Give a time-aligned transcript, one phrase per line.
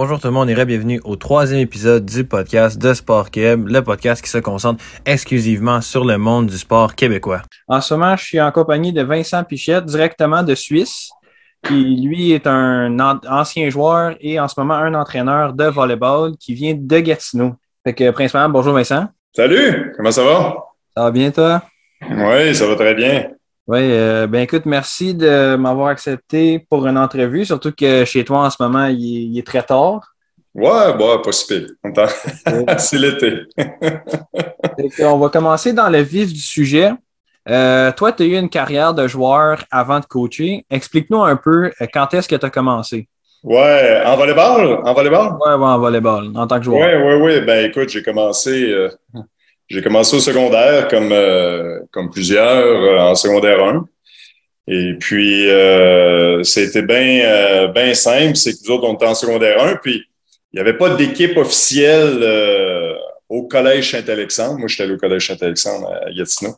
[0.00, 3.82] Bonjour tout le monde et bienvenue au troisième épisode du podcast de Sport Québec, le
[3.82, 7.42] podcast qui se concentre exclusivement sur le monde du sport québécois.
[7.66, 11.10] En ce moment, je suis en compagnie de Vincent Pichette, directement de Suisse,
[11.64, 16.54] qui lui est un ancien joueur et en ce moment un entraîneur de volleyball qui
[16.54, 17.56] vient de Gatineau.
[17.84, 19.08] Fait que principalement, bonjour Vincent.
[19.34, 20.54] Salut, comment ça va?
[20.96, 21.60] Ça va bien toi?
[22.08, 23.30] Oui, ça va très bien.
[23.68, 28.46] Oui, euh, ben écoute, merci de m'avoir accepté pour une entrevue, surtout que chez toi
[28.46, 30.14] en ce moment, il est, très tard.
[30.54, 31.66] Ouais, bah, pas si
[32.78, 33.42] C'est l'été.
[35.00, 36.92] on va commencer dans le vif du sujet.
[37.46, 40.64] Euh, toi, tu as eu une carrière de joueur avant de coacher.
[40.70, 43.06] Explique-nous un peu euh, quand est-ce que tu as commencé?
[43.44, 44.80] Ouais, en volleyball?
[44.82, 45.36] En volleyball?
[45.44, 46.88] Ouais, ouais, en volleyball, en tant que joueur.
[46.88, 47.40] Oui, oui, oui.
[47.44, 48.74] Ben écoute, j'ai commencé.
[49.68, 53.86] J'ai commencé au secondaire comme, euh, comme plusieurs euh, en secondaire 1.
[54.66, 58.36] Et puis, euh, c'était bien euh, ben simple.
[58.36, 59.76] C'est que nous autres, on était en secondaire 1.
[59.76, 60.04] Puis,
[60.52, 62.24] il n'y avait pas d'équipe officielle
[63.28, 64.58] au Collège Saint-Alexandre.
[64.58, 66.56] Moi, j'étais allé au Collège Saint-Alexandre à Gatineau.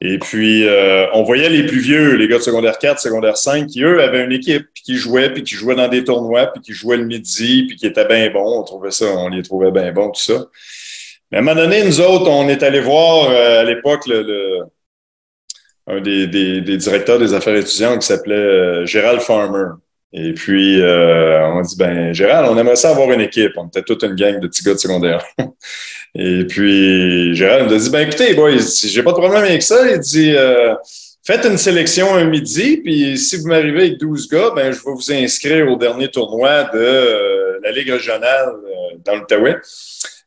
[0.00, 0.64] Et puis,
[1.12, 4.24] on voyait les plus vieux, les gars de secondaire 4, secondaire 5, qui, eux, avaient
[4.24, 7.64] une équipe, qui jouaient, puis qui jouaient dans des tournois, puis qui jouaient le midi,
[7.66, 8.60] puis qui étaient bien bons.
[8.60, 10.46] On trouvait ça, on les trouvait bien bons, tout ça.
[11.30, 14.08] Mais à un moment donné, nous autres, on est allé voir euh, à l'époque
[15.88, 19.72] un des, directeurs des affaires étudiantes qui s'appelait euh, Gérald Farmer.
[20.12, 23.52] Et puis, euh, on dit, ben, Gérald, on aimerait ça avoir une équipe.
[23.56, 25.24] On était toute une gang de petits gars de secondaire.
[26.14, 28.52] Et puis, Gérald nous a dit, ben, écoutez, boys,
[28.84, 29.90] j'ai pas de problème avec ça.
[29.90, 30.34] Il dit,
[31.26, 34.92] faites une sélection un midi, puis si vous m'arrivez avec 12 gars, ben, je vais
[34.92, 38.54] vous inscrire au dernier tournoi de la Ligue régionale
[39.04, 39.56] dans l'Outaouais.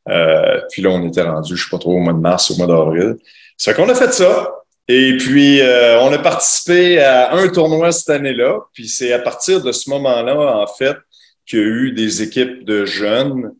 [0.10, 2.58] Euh, puis là, on était rendu, je sais pas trop, au mois de mars, au
[2.58, 3.18] mois d'avril.
[3.58, 4.56] Ça qu'on a fait ça.
[4.88, 8.60] Et puis, euh, on a participé à un tournoi cette année-là.
[8.74, 10.98] Puis c'est à partir de ce moment-là, en fait,
[11.46, 13.54] qu'il y a eu des équipes de jeunes,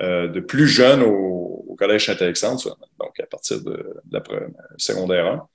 [0.00, 1.36] euh, de plus jeunes au,
[1.78, 4.20] Collège Saint-Alexandre, donc à partir de, la
[4.76, 5.48] secondaire 1.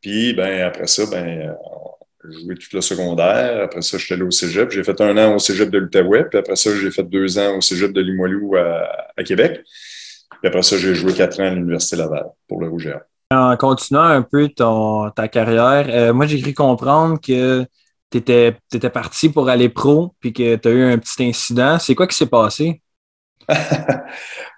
[0.00, 1.54] Puis, ben, après ça, ben,
[2.30, 3.62] joué toute le secondaire.
[3.64, 4.70] Après ça, j'étais allé au cégep.
[4.70, 6.24] J'ai fait un an au cégep de l'Outaouais.
[6.28, 9.62] Puis après ça, j'ai fait deux ans au cégep de Limoilou à, à Québec.
[10.40, 12.90] Puis après ça, j'ai joué quatre ans à l'Université Laval pour le Rouge
[13.30, 17.64] En continuant un peu ton, ta carrière, euh, moi, j'ai cru comprendre que
[18.10, 21.78] tu étais, étais, parti pour aller pro puis que tu as eu un petit incident.
[21.78, 22.82] C'est quoi qui s'est passé?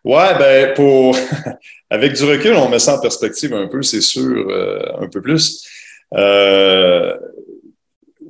[0.05, 1.17] ouais, ben, pour.
[1.91, 5.23] Avec du recul, on met ça en perspective un peu, c'est sûr, euh, un peu
[5.23, 5.67] plus.
[6.15, 7.17] Euh,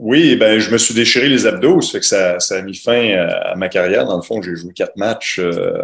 [0.01, 2.77] oui, ben, je me suis déchiré les abdos, ça fait que ça, ça a mis
[2.77, 4.07] fin à, ma carrière.
[4.07, 5.83] Dans le fond, j'ai joué quatre matchs euh,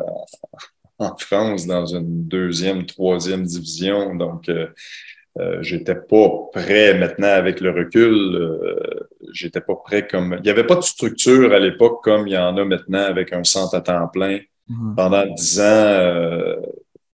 [0.98, 4.14] en France dans une deuxième, troisième division.
[4.14, 4.68] Donc, euh,
[5.40, 8.36] euh, j'étais pas prêt maintenant avec le recul.
[8.36, 10.36] Euh, j'étais pas prêt comme.
[10.38, 13.32] Il n'y avait pas de structure à l'époque comme il y en a maintenant avec
[13.32, 14.38] un centre à temps plein.
[14.68, 14.94] Mhm.
[14.94, 16.54] Pendant dix ans,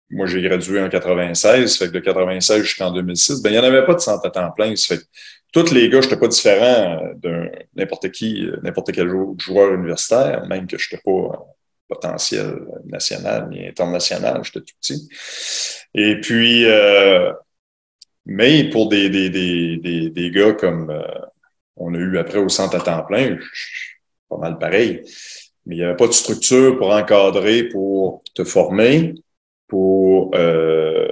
[0.10, 3.64] moi j'ai gradué en 96, fait que de 96 jusqu'en 2006, ben il n'y en
[3.64, 4.76] avait pas de centre à temps plein.
[4.76, 5.04] Fait que
[5.52, 10.68] tous les gars, je n'étais pas différent de n'importe qui, n'importe quel joueur universitaire, même
[10.68, 11.46] que je n'étais pas
[11.88, 12.56] potentiel
[12.86, 15.10] national ni international, j'étais tout petit.
[15.96, 17.34] Et puis, euh,
[18.26, 21.02] mais pour des, des, des, des, gars comme euh,
[21.76, 23.38] on a eu après au centre à temps plein,
[24.30, 25.02] pas mal pareil,
[25.66, 29.16] mais il n'y avait pas de structure pour encadrer, pour te former,
[29.68, 31.08] pour euh,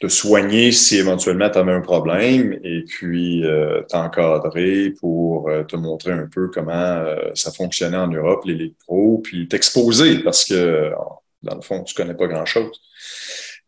[0.00, 5.74] te soigner si éventuellement tu avais un problème et puis euh, t'encadrer pour euh, te
[5.74, 10.44] montrer un peu comment euh, ça fonctionnait en Europe, les ligues pro, puis t'exposer parce
[10.44, 10.92] que
[11.42, 12.80] dans le fond, tu connais pas grand-chose.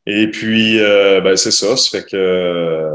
[0.07, 2.91] Et puis, ben, c'est ça, ça fait que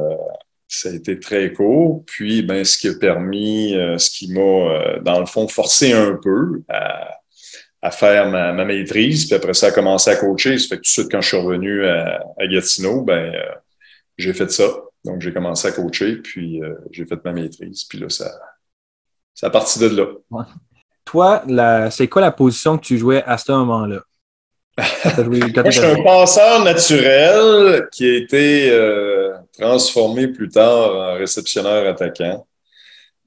[0.68, 2.04] ça a été très court.
[2.06, 6.64] Puis, ben, ce qui a permis, ce qui m'a, dans le fond, forcé un peu
[6.68, 7.20] à
[7.86, 9.26] à faire ma, maîtrise.
[9.26, 10.58] Puis après ça, a commencé à coacher.
[10.58, 12.20] Ça fait que tout de suite, quand je suis revenu à,
[12.52, 13.56] Gatineau, ben, euh,
[14.18, 14.66] j'ai fait ça.
[15.04, 17.84] Donc, j'ai commencé à coacher, puis euh, j'ai fait ma maîtrise.
[17.84, 18.32] Puis là, ça,
[19.36, 20.08] ça a parti de là.
[21.06, 21.44] Toi,
[21.92, 24.02] c'est quoi la position que tu jouais à ce moment-là?
[24.78, 32.46] je suis un passeur naturel qui a été euh, transformé plus tard en réceptionneur attaquant.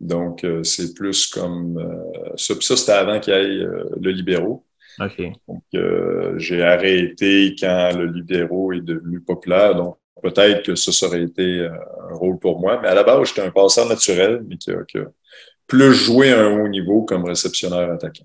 [0.01, 2.55] Donc, euh, c'est plus comme euh, ça.
[2.61, 4.65] ça, c'était avant qu'il y ait euh, le libéraux.
[5.47, 5.63] Donc,
[6.39, 9.77] j'ai arrêté quand le libéraux est devenu populaire.
[9.77, 12.81] Donc, peut-être que ça, ça aurait été un rôle pour moi.
[12.83, 14.77] Mais à la base, j'étais un passeur naturel, mais qui a,
[15.69, 18.25] plus joué à un haut niveau comme réceptionneur attaquant.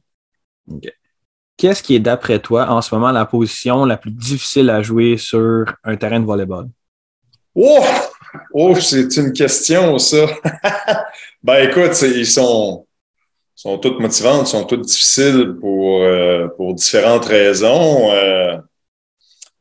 [1.57, 5.17] Qu'est-ce qui est, d'après toi, en ce moment, la position la plus difficile à jouer
[5.17, 6.69] sur un terrain de volleyball?
[7.53, 7.83] Oh!
[8.53, 10.25] Oh, c'est une question, ça.
[11.43, 12.85] ben, écoute, ils sont,
[13.55, 18.11] sont toutes motivantes, sont toutes difficiles pour, euh, pour différentes raisons.
[18.11, 18.57] Euh,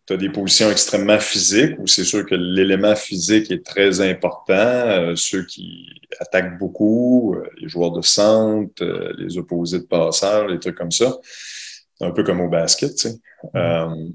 [0.06, 4.52] tu as des positions extrêmement physiques où c'est sûr que l'élément physique est très important.
[4.54, 8.84] Euh, ceux qui attaquent beaucoup, les joueurs de centre,
[9.18, 11.18] les opposés de passeurs, les trucs comme ça.
[12.00, 13.14] Un peu comme au basket, tu sais.
[13.54, 14.12] Mm-hmm.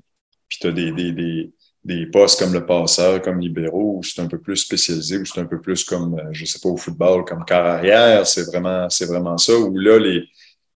[0.49, 1.51] puis tu as des, des, des,
[1.87, 5.39] des postes comme le passeur, comme libéraux, où c'est un peu plus spécialisé, où c'est
[5.39, 8.27] un peu plus comme, euh, je sais pas, au football, comme quart arrière.
[8.27, 10.25] C'est vraiment, c'est vraiment ça, où là, les,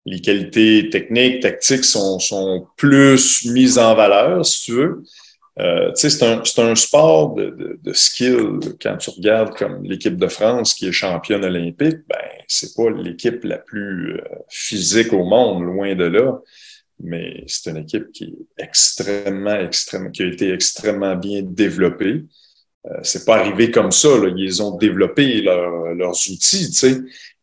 [0.05, 5.03] les qualités techniques, tactiques sont, sont plus mises en valeur, si tu veux.
[5.59, 8.59] Euh, c'est un, un sport de, de, de, skill.
[8.81, 12.17] Quand tu regardes comme l'équipe de France qui est championne olympique, ben
[12.47, 16.39] c'est pas l'équipe la plus euh, physique au monde, loin de là
[17.01, 22.25] mais c'est une équipe qui est extrêmement, extrêmement, qui a été extrêmement bien développée.
[22.85, 24.09] Euh, c'est pas arrivé comme ça.
[24.17, 24.31] Là.
[24.35, 26.97] Ils ont développé leurs outils, tu sais.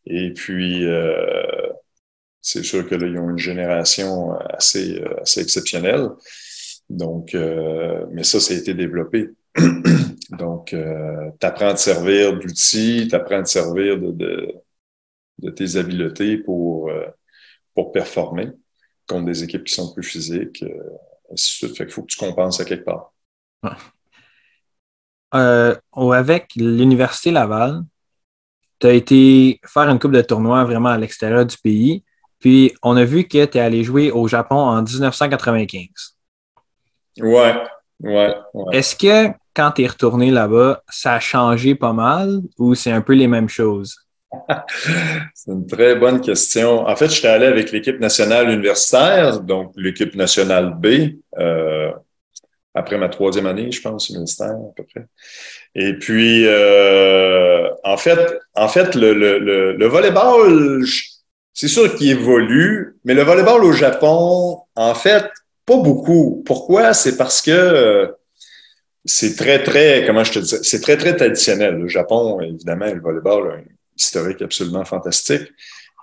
[0.06, 1.68] Et puis, euh,
[2.40, 6.10] c'est sûr que là, ils ont une génération assez, assez exceptionnelle.
[6.88, 9.30] Donc, euh, mais ça, ça a été développé.
[10.30, 14.54] Donc, euh, tu apprends à te servir d'outils, tu apprends à te servir de, de,
[15.38, 17.06] de tes habiletés pour, euh,
[17.74, 18.48] pour performer
[19.06, 20.68] contre des équipes qui sont plus physiques, euh,
[21.32, 21.78] ainsi de suite.
[21.78, 23.12] Fait qu'il faut que tu compenses à quelque part.
[25.34, 27.82] Euh, avec l'Université Laval,
[28.78, 32.04] tu as été faire une coupe de tournoi vraiment à l'extérieur du pays.
[32.38, 36.16] Puis on a vu que tu es allé jouer au Japon en 1995.
[37.18, 37.54] Ouais,
[38.00, 38.34] ouais.
[38.72, 43.00] Est-ce que quand tu es retourné là-bas, ça a changé pas mal ou c'est un
[43.00, 44.05] peu les mêmes choses?
[45.34, 46.87] C'est une très bonne question.
[46.87, 51.93] En fait, j'étais allé avec l'équipe nationale universitaire, donc l'équipe nationale B, euh,
[52.75, 55.06] après ma troisième année, je pense, universitaire à peu près.
[55.75, 60.84] Et puis, euh, en fait, en fait, le, le, le, volleyball,
[61.55, 65.25] c'est sûr qu'il évolue, mais le volleyball au Japon, en fait,
[65.64, 66.43] pas beaucoup.
[66.46, 66.93] Pourquoi?
[66.94, 68.06] C'est parce que euh,
[69.05, 71.76] c'est très, très, comment je te dis, c'est très, très traditionnel.
[71.76, 73.64] Le Japon, évidemment, le volleyball
[73.96, 75.52] historique absolument fantastique.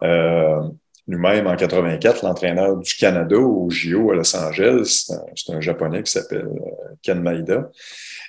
[0.03, 0.61] Euh,
[1.07, 6.11] Nous-mêmes, en 84, l'entraîneur du Canada au JO à Los Angeles, c'est un, Japonais qui
[6.11, 7.69] s'appelle euh, Ken Maeda.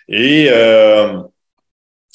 [0.09, 1.21] Et, euh,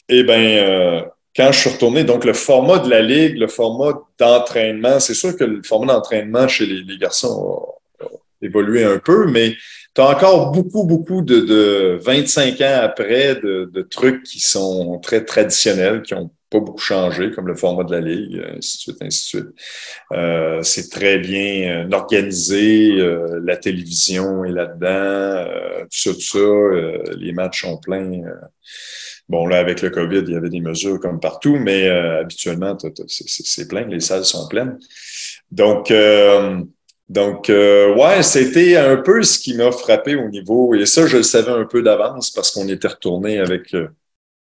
[0.10, 1.02] et ben, euh,
[1.36, 5.38] quand je suis retourné, donc le format de la ligue, le format d'entraînement, c'est sûr
[5.38, 7.66] que le format d'entraînement chez les, garçons
[8.02, 8.06] a,
[8.42, 9.56] évolué un peu, mais
[9.96, 15.00] tu as encore beaucoup, beaucoup de, de 25 ans après de, de, trucs qui sont
[15.00, 18.82] très traditionnels, qui ont pas beaucoup changé, comme le format de la Ligue, ainsi de
[18.82, 19.56] suite, ainsi de suite.
[20.14, 26.22] Euh, c'est très bien euh, organisé, euh, la télévision est là-dedans, euh, tout ça, tout
[26.22, 28.22] ça, euh, les matchs sont pleins.
[29.28, 32.76] bon, là, avec le COVID, il y avait des mesures comme partout, mais habituellement,
[33.08, 34.80] c'est plein, les salles sont pleines.
[35.52, 35.94] Donc,
[37.10, 41.24] donc, ouais, c'était un peu ce qui m'a frappé au niveau, et ça, je le
[41.24, 43.76] savais un peu d'avance parce qu'on était retourné avec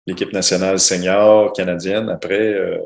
[0.10, 2.80] l'équipe nationale senior canadienne après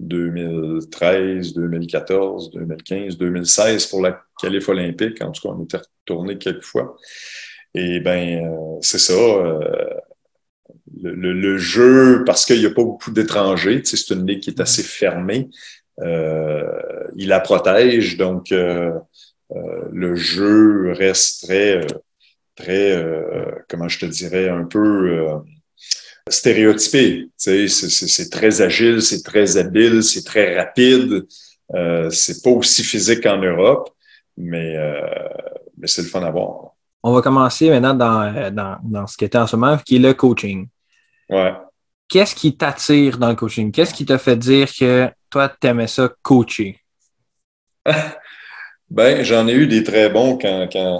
[0.00, 5.22] 2013, 2014, 2015, 2016 pour la qualif olympique.
[5.22, 6.96] En tout cas, on était retourné quelques fois.
[7.74, 9.12] Et ben, euh, c'est ça.
[9.12, 9.88] Euh,
[11.02, 14.82] le, jeu, parce qu'il n'y a pas beaucoup d'étrangers, c'est une ligue qui est assez
[14.82, 15.48] fermée.
[16.00, 16.64] Euh,
[17.16, 21.86] il la protège, donc le jeu reste très,
[22.56, 23.04] très,
[23.68, 25.28] comment je te dirais, un peu
[26.30, 27.28] stéréotypé.
[27.36, 31.26] C'est très agile, c'est très habile, c'est très rapide.
[31.74, 33.90] Euh, c'est pas aussi physique qu'en Europe,
[34.36, 35.00] mais, euh,
[35.76, 36.72] mais c'est le fun à voir.
[37.02, 40.00] On va commencer maintenant dans, dans, dans ce qui était en ce moment, qui est
[40.00, 40.68] le coaching.
[41.28, 41.52] Ouais.
[42.08, 43.70] Qu'est-ce qui t'attire dans le coaching?
[43.70, 46.80] Qu'est-ce qui t'a fait dire que toi, tu aimais ça coacher?
[48.90, 50.98] ben, j'en ai eu des très bons quand, quand,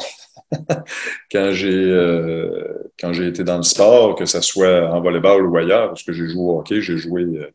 [1.33, 5.57] quand j'ai euh, quand j'ai été dans le sport, que ce soit en volleyball ou
[5.57, 7.51] ailleurs, parce que j'ai joué au hockey, j'ai joué euh,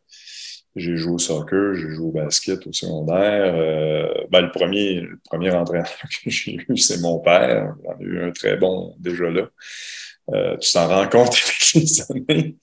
[0.75, 3.53] j'ai joué au soccer, j'ai joué au basket au secondaire.
[3.55, 5.87] Euh, ben, le premier premier entraîneur
[6.23, 7.75] que j'ai eu, c'est mon père.
[7.83, 9.49] J'en ai eu un très bon déjà là.
[10.59, 12.55] Tu t'en rends compte avec les années.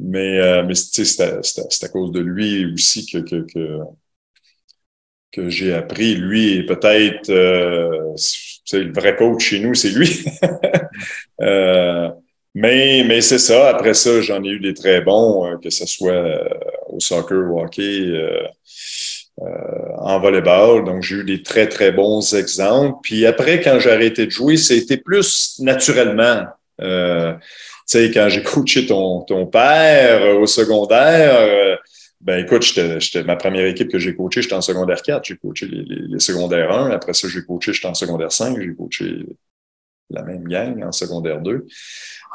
[0.00, 3.78] Mais, mais c'est à, cause de lui aussi que, que, que,
[5.30, 6.16] que j'ai appris.
[6.16, 7.30] Lui, peut-être
[8.74, 10.24] euh, le vrai coach chez nous, c'est lui.
[11.42, 12.08] euh,
[12.54, 13.70] mais mais c'est ça.
[13.70, 16.48] Après ça, j'en ai eu des très bons, euh, que ce soit euh,
[16.88, 18.46] au soccer, au hockey, euh,
[19.98, 20.84] en volleyball.
[20.84, 22.98] Donc, j'ai eu des très, très bons exemples.
[23.02, 26.44] Puis après, quand j'ai arrêté de jouer, c'était plus naturellement.
[26.78, 26.86] tu
[27.86, 31.78] sais, quand j'ai coaché ton, ton père au secondaire,
[32.22, 35.24] Ben écoute, j'étais, ma première équipe que j'ai coachée, j'étais en secondaire 4.
[35.24, 36.90] J'ai coaché les, les, secondaires 1.
[36.90, 38.60] Après ça, j'ai coaché, j'étais en secondaire 5.
[38.60, 39.26] J'ai coaché
[40.08, 41.66] la même gang en secondaire 2.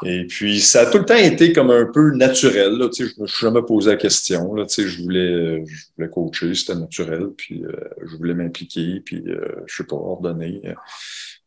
[0.04, 2.72] Et puis, ça a tout le temps été comme un peu naturel.
[2.74, 4.54] Là, je me suis jamais posé la question.
[4.54, 7.28] Là, je, voulais, je voulais coacher, c'était naturel.
[7.34, 7.72] Puis, euh,
[8.04, 10.60] je voulais m'impliquer, puis, euh, je sais pas, ordonner.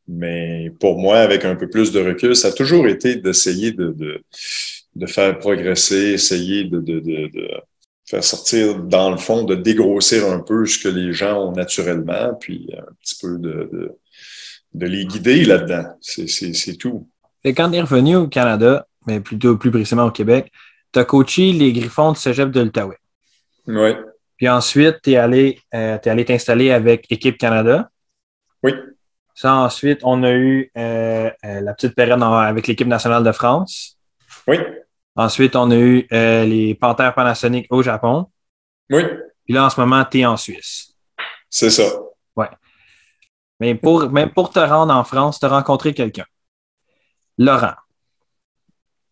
[0.08, 3.92] Mais pour moi, avec un peu plus de recul, ça a toujours été d'essayer de,
[3.92, 4.24] de,
[4.96, 7.00] de, faire progresser, essayer de, de
[8.12, 12.36] faire sortir, dans le fond, de dégrossir un peu ce que les gens ont naturellement,
[12.40, 13.98] puis un petit peu de, de,
[14.74, 15.86] de les guider là-dedans.
[16.02, 17.08] C'est tout.
[17.46, 20.52] Et quand tu es revenu au Canada, mais plutôt plus précisément au Québec,
[20.92, 22.98] tu as coaché les Griffons de Cégep de l'Outaouais.
[23.68, 23.92] Oui.
[24.36, 27.90] Puis ensuite, tu es allé euh, allé t'installer avec Équipe Canada.
[28.62, 28.74] Oui.
[29.34, 33.98] Ça, ensuite, on a eu euh, euh, la petite période avec l'équipe nationale de France.
[34.48, 34.58] Oui.
[35.16, 38.28] Ensuite, on a eu les Panthères Panasonic au Japon.
[38.90, 39.04] Oui.
[39.46, 40.94] Puis là, en ce moment, tu es en Suisse.
[41.50, 41.84] C'est ça.
[42.36, 42.50] Ouais.
[43.60, 46.26] Mais pour, même pour te rendre en France, tu as rencontré quelqu'un.
[47.38, 47.74] Laurent.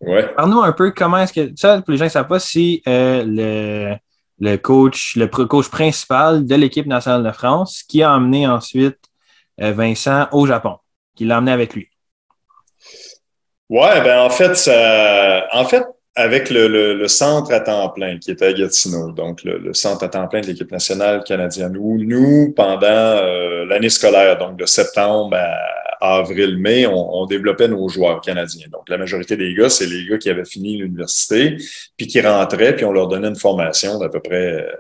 [0.02, 0.34] Ouais.
[0.34, 1.52] Parle-nous un peu comment est-ce que.
[1.56, 3.96] Ça, pour les gens ne savent pas si euh, le,
[4.40, 9.00] le, coach, le coach principal de l'équipe nationale de France, qui a emmené ensuite
[9.62, 10.78] euh, Vincent au Japon,
[11.16, 11.89] qui l'a emmené avec lui.
[13.70, 15.84] Ouais, ben en fait, ça, en fait,
[16.16, 20.10] avec le, le, centre à temps plein qui était à Gatineau, donc le, centre à
[20.10, 25.38] temps plein de l'équipe nationale canadienne, où nous, pendant euh, l'année scolaire, donc de septembre
[26.02, 28.68] à avril-mai, on, développait nos joueurs canadiens.
[28.72, 31.58] Donc la majorité des gars, c'est les gars qui avaient fini l'université,
[31.96, 34.72] puis qui rentraient, puis on leur donnait une formation d'à peu près euh,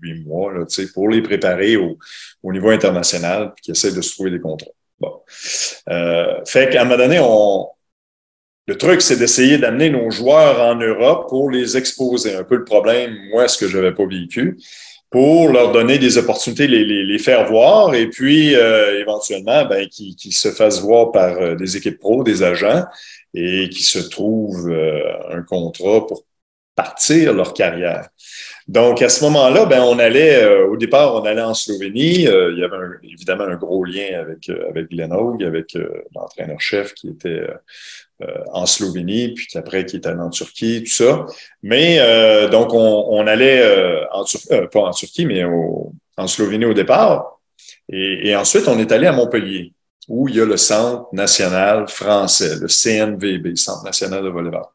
[0.00, 1.98] huit mois là, pour les préparer au,
[2.42, 4.72] au niveau international, puis qui essaient de se trouver des contrats.
[5.00, 5.20] Bon.
[5.88, 7.66] Euh, fait qu'à un moment donné, on,
[8.66, 12.34] le truc, c'est d'essayer d'amener nos joueurs en Europe pour les exposer.
[12.34, 14.58] Un peu le problème, moi, ce que je n'avais pas vécu,
[15.10, 19.86] pour leur donner des opportunités, les, les, les faire voir et puis euh, éventuellement, ben,
[19.88, 22.84] qu'ils se fassent voir par euh, des équipes pro, des agents
[23.34, 26.24] et qui se trouvent euh, un contrat pour
[26.74, 28.08] partir leur carrière.
[28.68, 32.22] Donc, à ce moment-là, ben, on allait, au départ, on allait en Slovénie.
[32.22, 35.76] il y avait évidemment un gros lien avec, avec Glenn Hogue, avec
[36.14, 37.46] l'entraîneur-chef qui était
[38.22, 41.26] euh, en Slovénie, puis après qui est allé en Turquie, tout ça.
[41.62, 46.74] Mais euh, donc, on, allait euh, en Turquie, pas en Turquie, mais en Slovénie au
[46.74, 47.40] départ.
[47.88, 49.72] Et, et, ensuite, on est allé à Montpellier,
[50.08, 54.66] où il y a le Centre national français, le CNVB, Centre national de volleyball.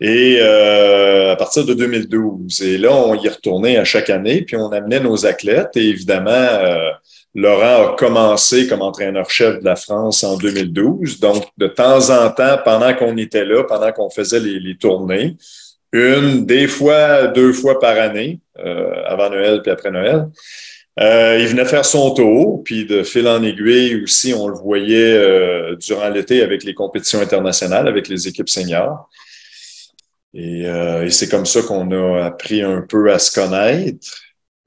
[0.00, 4.56] Et euh, à partir de 2012, et là, on y retournait à chaque année, puis
[4.56, 5.76] on amenait nos athlètes.
[5.76, 6.90] Et évidemment, euh,
[7.34, 11.18] Laurent a commencé comme entraîneur-chef de la France en 2012.
[11.18, 15.36] Donc, de temps en temps, pendant qu'on était là, pendant qu'on faisait les, tournées,
[15.92, 20.28] une, des fois, deux fois par année, euh, avant Noël puis après Noël,
[21.00, 25.14] euh, il venait faire son tour, puis de fil en aiguille aussi, on le voyait
[25.14, 29.08] euh, durant l'été avec les compétitions internationales, avec les équipes seniors.
[30.34, 34.06] Et, et c'est comme ça qu'on a appris un peu à se connaître.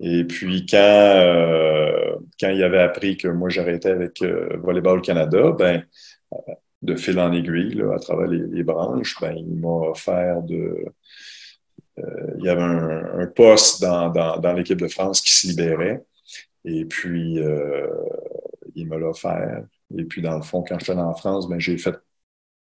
[0.02, 5.52] Et puis quand euh, quand il avait appris que moi j'arrêtais avec euh, Volleyball Canada,
[5.52, 5.86] ben
[6.34, 6.38] euh,
[6.82, 10.86] de fil en aiguille là, à travers les, branches, ben il m'a offert de
[12.40, 16.04] il y avait un, poste dans, dans, dans l'équipe de France qui se libérait.
[16.66, 17.38] Et puis,
[18.76, 19.64] il me l'a offert.
[19.96, 21.96] Et puis, dans le fond, quand j'étais en France, ben, j'ai fait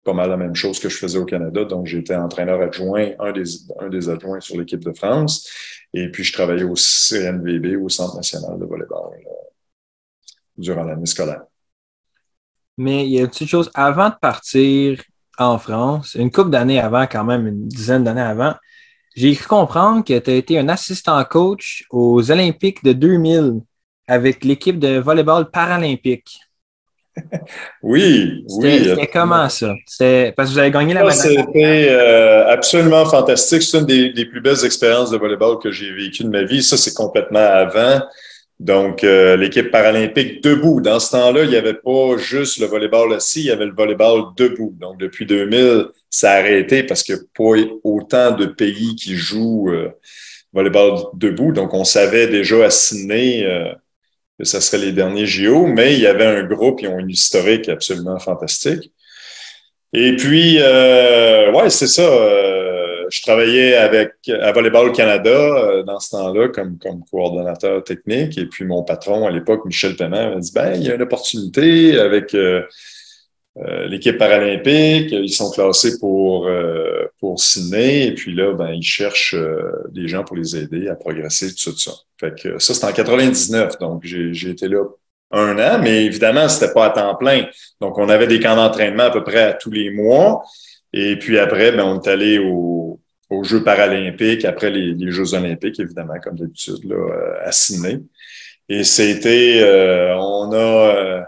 [0.04, 1.64] pas mal la même chose que je faisais au Canada.
[1.64, 3.44] Donc, j'étais entraîneur adjoint, un des,
[3.80, 5.48] un des adjoints sur l'équipe de France.
[5.92, 9.10] Et puis, je travaillais au CNVB, au Centre national de volleyball,
[10.56, 11.42] durant l'année scolaire.
[12.76, 15.02] Mais il y a une petite chose, avant de partir
[15.38, 18.54] en France, une couple d'années avant, quand même, une dizaine d'années avant,
[19.16, 23.60] j'ai cru comprendre que tu as été un assistant coach aux Olympiques de 2000
[24.06, 26.38] avec l'équipe de volleyball paralympique.
[27.82, 28.84] Oui, oui.
[28.84, 29.74] C'était comment ça?
[30.36, 31.16] Parce que vous avez gagné la médaille.
[31.16, 33.62] C'était euh, absolument fantastique.
[33.62, 36.62] C'est une des, plus belles expériences de volleyball que j'ai vécues de ma vie.
[36.62, 38.02] Ça, c'est complètement avant.
[38.60, 40.80] Donc, euh, l'équipe paralympique debout.
[40.80, 43.74] Dans ce temps-là, il n'y avait pas juste le volleyball assis, il y avait le
[43.74, 44.74] volleyball debout.
[44.80, 49.14] Donc, depuis 2000, ça a arrêté parce qu'il n'y a pas autant de pays qui
[49.14, 49.90] jouent euh,
[50.52, 51.52] volleyball debout.
[51.52, 53.46] Donc, on savait déjà à Sydney
[54.38, 57.10] que ce serait les derniers JO, mais il y avait un groupe, ils ont une
[57.10, 58.92] historique absolument fantastique.
[59.92, 62.02] Et puis, euh, ouais, c'est ça.
[62.02, 68.36] Euh, je travaillais avec à Volleyball Canada euh, dans ce temps-là comme, comme coordonnateur technique.
[68.36, 71.02] Et puis mon patron à l'époque, Michel Paiement, m'a dit ben, il y a une
[71.02, 72.36] opportunité avec
[73.88, 75.10] l'équipe paralympique.
[75.10, 76.50] Ils sont classés pour,
[77.18, 78.08] pour Sydney.
[78.08, 79.36] Et puis là, ben, ils cherchent
[79.90, 81.92] des gens pour les aider à progresser, tout ça.
[82.18, 83.78] Fait que ça, c'est en 99.
[83.78, 84.84] Donc, j'ai été là
[85.30, 87.46] un an, mais évidemment, c'était pas à temps plein.
[87.80, 90.42] Donc, on avait des camps d'entraînement à peu près à tous les mois.
[90.92, 92.98] Et puis après, ben, on est allé aux
[93.44, 98.00] Jeux paralympiques, après les, Jeux olympiques, évidemment, comme d'habitude, là, euh, à Sydney.
[98.68, 101.22] Et c'était, euh, on a, euh,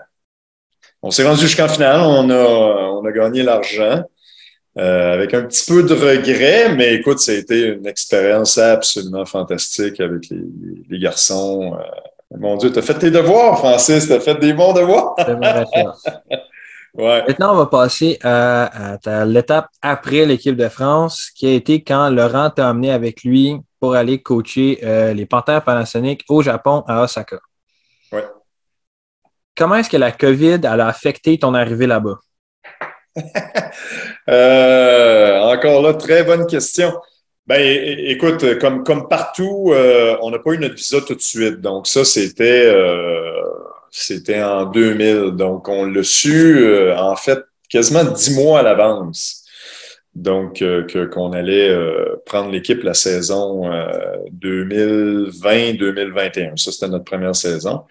[1.02, 4.02] on s'est rendu jusqu'en finale, on a, on a gagné l'argent.
[4.76, 10.00] Avec un petit peu de regret, mais écoute, ça a été une expérience absolument fantastique
[10.00, 10.42] avec les,
[10.88, 11.76] les garçons.
[12.38, 15.16] Mon Dieu, t'as fait tes devoirs, Francis, t'as fait des bons devoirs.
[16.94, 17.24] ouais.
[17.26, 22.50] Maintenant, on va passer à, l'étape après l'équipe de France, qui a été quand Laurent
[22.50, 27.38] t'a amené avec lui pour aller coacher euh, les Panthères Panasonic au Japon, à Osaka.
[28.12, 28.24] Ouais.
[29.56, 32.18] Comment est-ce que la COVID a affecté ton arrivée là-bas?
[34.28, 36.92] Euh, encore là, très bonne question.
[37.48, 41.60] Ben, écoute, comme, comme partout, euh, on n'a pas eu notre visa tout de suite.
[41.60, 43.42] Donc, ça, c'était euh,
[44.44, 45.32] en 2000.
[45.32, 46.64] Donc, on l'a su,
[46.96, 49.44] en fait, quasiment dix mois à l'avance.
[50.14, 50.62] Donc,
[51.12, 51.76] qu'on allait
[52.24, 53.68] prendre l'équipe la saison
[54.40, 56.56] 2020-2021.
[56.56, 57.82] Ça, c'était notre première saison.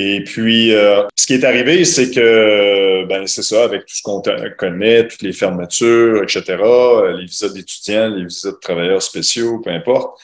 [0.00, 4.02] Et puis, euh, ce qui est arrivé, c'est que, ben, c'est ça, avec tout ce
[4.02, 4.22] qu'on
[4.56, 6.44] connaît, toutes les fermetures, etc.,
[7.16, 10.16] les visas d'étudiants, les visas de travailleurs spéciaux, peu importe,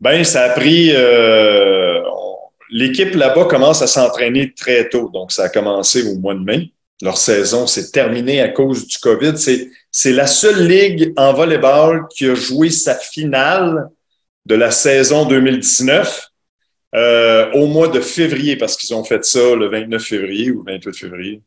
[0.00, 0.90] ben, ça a pris.
[0.92, 2.00] Euh,
[2.68, 5.08] l'équipe là-bas commence à s'entraîner très tôt.
[5.14, 6.72] Donc, ça a commencé au mois de mai.
[7.00, 9.34] Leur saison s'est terminée à cause du COVID.
[9.36, 13.88] C'est la seule ligue en volleyball qui a joué sa finale
[14.46, 16.32] de la saison 2019
[16.96, 20.96] euh, au mois de février, parce qu'ils ont fait ça le 29 février ou 28
[20.96, 21.42] février.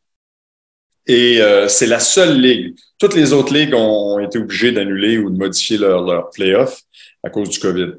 [1.08, 2.75] Et euh, c'est la seule ligue.
[3.00, 6.82] Toutes les autres ligues ont, été obligées d'annuler ou de modifier leur, leur playoff
[7.24, 7.94] à cause du COVID.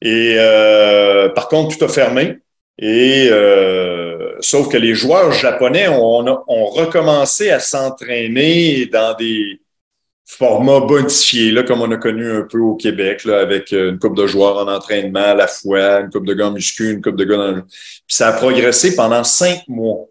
[0.00, 2.38] Et euh, par contre, tout a fermé.
[2.78, 3.28] Et
[4.40, 9.60] sauf que les joueurs japonais ont, ont recommencé à s'entraîner dans des
[10.36, 13.98] format bonifié, là, comme on a connu un peu au Québec, là, avec euh, une
[13.98, 17.16] coupe de joueurs en entraînement à la fois, une coupe de gars muscu, une coupe
[17.16, 17.62] de gars dans le...
[17.62, 20.06] Puis ça a progressé pendant cinq mois.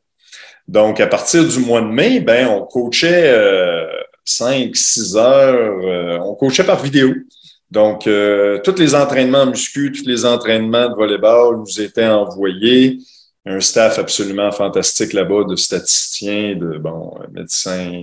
[0.68, 3.86] Donc, à partir du mois de mai, ben, on coachait euh,
[4.24, 7.14] cinq, six heures, euh, on coachait par vidéo.
[7.70, 13.00] Donc, euh, tous les entraînements muscu, tous les entraînements de volleyball nous étaient envoyés.
[13.46, 18.00] Un staff absolument fantastique là-bas de statisticiens, de bon médecins,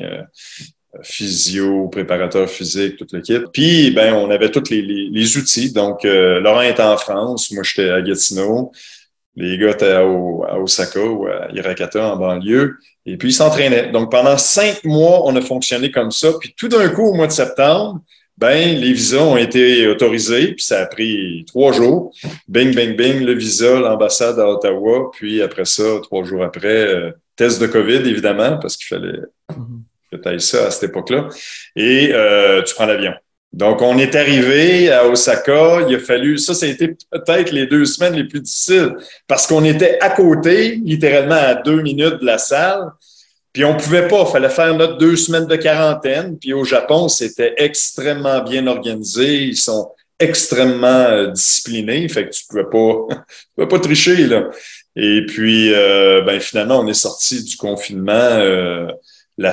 [1.03, 3.44] physio, préparateur physique, toute l'équipe.
[3.53, 5.72] Puis, ben, on avait tous les, les, outils.
[5.72, 8.72] Donc, euh, Laurent était en France, moi, j'étais à Gatineau.
[9.37, 12.76] Les gars étaient à, Osaka ou à Hirakata, en banlieue.
[13.07, 13.90] Et puis, ils s'entraînaient.
[13.90, 16.33] Donc, pendant cinq mois, on a fonctionné comme ça.
[16.40, 18.00] Puis, tout d'un coup, au mois de septembre,
[18.37, 22.12] ben, les visas ont été autorisés, puis ça a pris trois jours.
[22.48, 25.11] Bing, bing, bing, le visa, l'ambassade à Ottawa.
[25.12, 29.18] Puis après ça, trois jours après, euh, test de COVID, évidemment, parce qu'il fallait
[29.50, 31.28] mm-hmm que tu ailles ça à cette époque-là.
[31.76, 33.12] Et euh, tu prends l'avion.
[33.52, 35.80] Donc, on est arrivé à Osaka.
[35.88, 38.94] Il a fallu, ça, ça a été peut-être les deux semaines les plus difficiles
[39.26, 42.92] parce qu'on était à côté, littéralement à deux minutes de la salle.
[43.52, 46.38] Puis on pouvait pas, il fallait faire notre deux semaines de quarantaine.
[46.38, 49.42] Puis au Japon, c'était extrêmement bien organisé.
[49.42, 52.08] Ils sont extrêmement euh, disciplinés.
[52.08, 54.48] Fait que tu pouvais pas, tu pouvais pas tricher là.
[54.94, 58.38] Et puis, euh, ben finalement, on est sorti du confinement.
[59.40, 59.53] La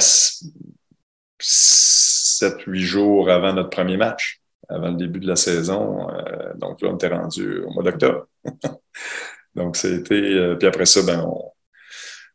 [1.39, 6.10] 7-8 jours avant notre premier match, avant le début de la saison.
[6.10, 8.28] Euh, donc là, on était rendu au mois d'octobre.
[9.56, 10.15] donc, c'était.
[10.15, 11.26] Euh, puis après ça, ben,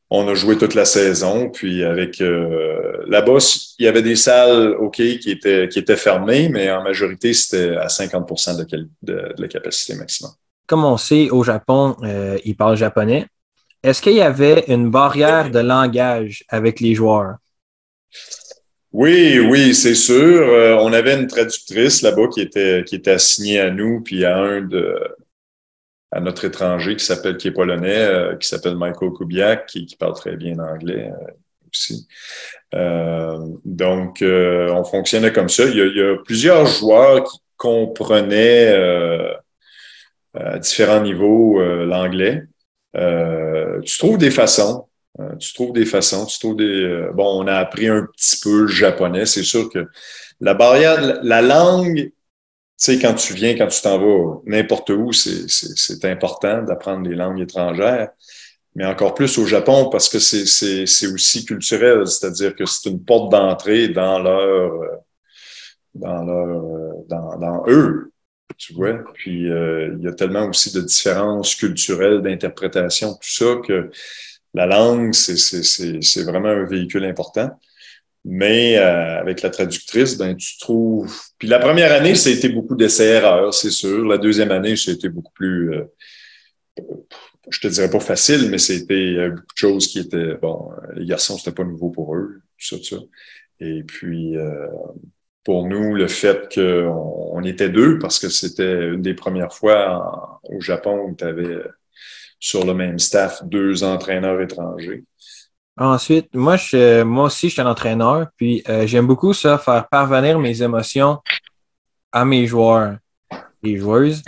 [0.09, 1.51] on, a joué toute la saison.
[1.51, 3.37] Puis avec euh, là-bas,
[3.79, 7.77] il y avait des salles OK qui étaient, qui étaient fermées, mais en majorité, c'était
[7.77, 10.33] à 50 de, de, la capacité maximum.
[10.67, 11.97] Comme on sait, au Japon,
[12.45, 13.27] ils parlent japonais.
[13.83, 17.35] Est-ce qu'il y avait une barrière de langage avec les joueurs?
[18.93, 20.17] Oui, oui, c'est sûr.
[20.47, 24.99] Euh, on avait une traductrice là-bas qui était, assignée à nous, puis à un de
[26.15, 29.97] à notre étranger qui s'appelle, qui est polonais, euh, qui s'appelle Michael Kubiak, qui, qui,
[29.97, 31.31] parle très bien anglais euh,
[31.73, 32.07] aussi.
[33.65, 35.65] donc, on fonctionnait comme ça.
[35.65, 38.75] Il y a, il y a plusieurs joueurs qui comprenaient
[40.35, 42.43] à différents niveaux l'anglais.
[42.95, 44.87] tu trouves des façons.
[45.21, 46.65] Euh, tu trouves des façons, tu trouves des.
[46.65, 49.27] Euh, bon, on a appris un petit peu le japonais.
[49.27, 49.87] C'est sûr que
[50.41, 52.13] la barrière, la langue, tu
[52.77, 57.41] sais, quand tu viens, quand tu t'en vas n'importe où, c'est important d'apprendre des langues
[57.41, 58.11] étrangères.
[58.75, 63.31] mais encore plus au Japon parce que c'est aussi culturel, c'est-à-dire que c'est une porte
[63.33, 64.73] d'entrée dans leur
[65.95, 66.63] dans leur
[67.09, 68.13] dans, dans eux
[68.63, 68.99] tu vois.
[69.15, 73.91] Puis euh, il y a tellement aussi de différences culturelles, d'interprétation, tout ça, que
[74.55, 77.51] la langue, c'est vraiment un véhicule important.
[78.25, 81.13] Mais euh, avec la traductrice, ben tu trouves.
[81.39, 84.05] Puis la première année, été beaucoup d'essais-erreurs, c'est sûr.
[84.07, 85.75] La deuxième année, été beaucoup plus.
[85.75, 85.85] Euh,
[87.51, 90.37] je te dirais pas facile, mais c'était beaucoup de choses qui étaient.
[90.41, 93.03] Bon, les garçons, c'était pas nouveau pour eux, tout ça, tout ça.
[93.59, 94.37] Et puis,
[95.43, 100.41] pour nous le fait qu'on on était deux parce que c'était une des premières fois
[100.45, 101.59] au Japon où tu avais
[102.43, 105.05] sur le même staff deux entraîneurs étrangers.
[105.79, 109.89] Ensuite, moi, je, moi aussi, je suis un entraîneur, puis euh, j'aime beaucoup ça, faire
[109.89, 111.21] parvenir mes émotions
[112.11, 112.97] à mes joueurs
[113.63, 114.23] et joueuses.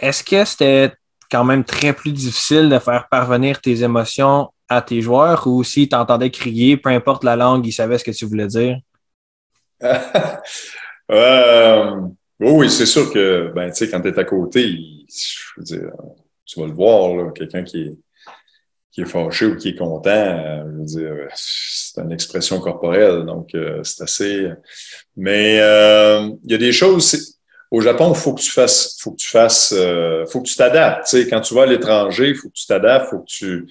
[0.00, 0.92] Est-ce que c'était
[1.30, 5.88] quand même très plus difficile de faire parvenir tes émotions à tes joueurs ou si
[5.88, 8.78] tu entendais crier, peu importe la langue, ils savaient ce que tu voulais dire?
[11.12, 12.00] euh,
[12.40, 14.76] oui, c'est sûr que ben, quand tu es à côté,
[15.08, 15.92] je veux dire,
[16.48, 17.98] tu vas le voir, quelqu'un qui est,
[18.90, 23.24] qui est fâché ou qui est content, euh, je veux dire, c'est une expression corporelle,
[23.26, 24.48] donc euh, c'est assez.
[25.16, 27.36] Mais euh, il y a des choses.
[27.70, 29.74] Au Japon, faut que tu fasses, faut que tu fasses,
[30.30, 31.14] faut que tu t'adaptes.
[31.28, 33.68] Quand tu vas à l'étranger, faut que tu t'adaptes, faut que tu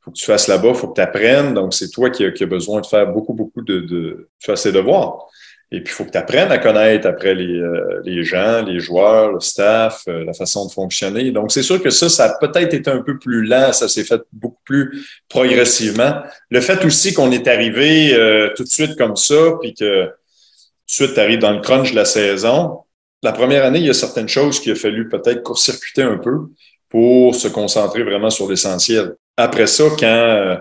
[0.00, 1.54] faut que tu fasses là-bas, faut que tu apprennes.
[1.54, 5.28] Donc, c'est toi qui as besoin de faire beaucoup, beaucoup de, de faire tes devoirs.
[5.70, 8.80] Et puis, il faut que tu apprennes à connaître après les, euh, les, gens, les
[8.80, 11.30] joueurs, le staff, euh, la façon de fonctionner.
[11.30, 14.04] Donc, c'est sûr que ça, ça a peut-être été un peu plus lent, ça s'est
[14.04, 16.22] fait beaucoup plus progressivement.
[16.50, 20.10] Le fait aussi qu'on est arrivé euh, tout de suite comme ça, puis que tout
[20.10, 22.78] de suite, tu arrives dans le crunch de la saison.
[23.22, 26.46] La première année, il y a certaines choses qu'il a fallu peut-être court-circuiter un peu
[26.88, 29.16] pour se concentrer vraiment sur l'essentiel.
[29.36, 30.56] Après ça, quand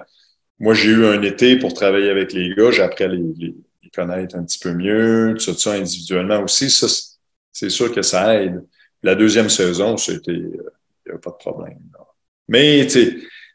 [0.59, 3.55] moi, j'ai eu un été pour travailler avec les gars, j'ai appris à les
[3.89, 6.69] connaître un petit peu mieux, tout ça, individuellement aussi,
[7.51, 8.63] c'est sûr que ça aide.
[9.03, 10.59] La deuxième saison, c'était, il
[11.07, 11.79] n'y a pas de problème.
[12.47, 12.87] Mais,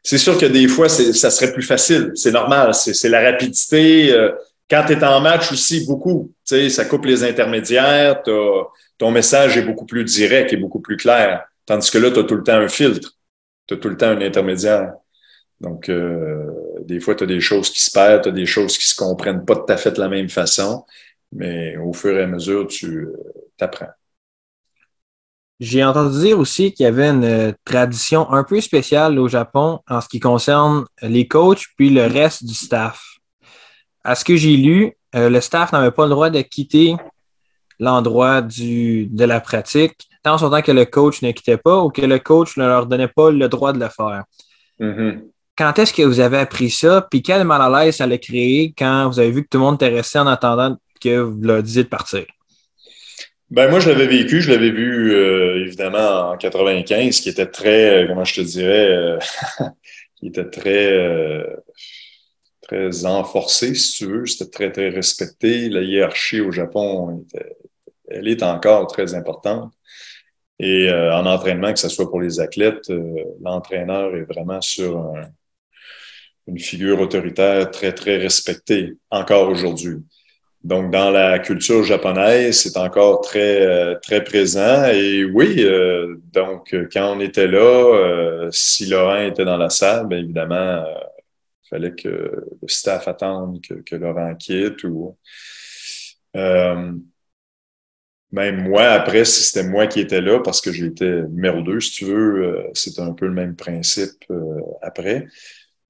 [0.03, 2.11] c'est sûr que des fois, ça serait plus facile.
[2.15, 2.73] C'est normal.
[2.73, 4.11] C'est la rapidité.
[4.11, 4.31] Euh,
[4.69, 8.21] quand tu es en match aussi, beaucoup, ça coupe les intermédiaires.
[8.97, 11.45] Ton message est beaucoup plus direct et beaucoup plus clair.
[11.65, 13.17] Tandis que là, tu as tout le temps un filtre.
[13.67, 14.93] Tu as tout le temps un intermédiaire.
[15.63, 16.45] Donc, euh,
[16.81, 18.95] des fois, tu as des choses qui se perdent, tu as des choses qui se
[18.95, 20.85] comprennent pas tout à fait de la même façon,
[21.31, 23.13] mais au fur et à mesure, tu euh,
[23.61, 23.91] apprends.
[25.61, 29.79] J'ai entendu dire aussi qu'il y avait une euh, tradition un peu spéciale au Japon
[29.89, 33.01] en ce qui concerne les coachs puis le reste du staff.
[34.03, 36.97] À ce que j'ai lu, le staff n'avait pas le droit de quitter
[37.79, 42.19] l'endroit de la pratique tant temps que le coach ne quittait pas ou que le
[42.19, 44.23] coach ne leur donnait pas le droit de le faire.
[44.79, 45.32] Mm-hmm.
[45.55, 47.07] Quand est-ce que vous avez appris ça?
[47.09, 49.63] Puis quel mal à l'aise ça l'a créé quand vous avez vu que tout le
[49.63, 52.25] monde était resté en attendant que vous leur disiez de partir?
[53.51, 58.03] Ben moi, je l'avais vécu, je l'avais vu euh, évidemment en 95, qui était très,
[58.03, 59.19] euh, comment je te dirais, euh,
[60.15, 61.45] qui était très,
[62.63, 64.25] très enforcé, si tu veux.
[64.25, 65.69] C'était très, très respecté.
[65.69, 67.23] La hiérarchie au Japon,
[68.07, 69.71] elle est encore très importante.
[70.57, 72.91] Et en entraînement, que ce soit pour les athlètes,
[73.41, 75.29] l'entraîneur est vraiment sur un,
[76.47, 80.03] une figure autoritaire très, très respectée encore aujourd'hui.
[80.63, 84.85] Donc, dans la culture japonaise, c'est encore très, euh, très présent.
[84.85, 90.07] Et oui, euh, donc, quand on était là, euh, si Laurent était dans la salle,
[90.07, 90.85] bien évidemment,
[91.65, 95.17] il fallait que le staff attende que, Laurent quitte ou.
[98.31, 101.91] même moi, après, si c'était moi qui étais là, parce que j'étais numéro 2, si
[101.91, 104.23] tu veux, c'est un peu le même principe
[104.81, 105.27] après.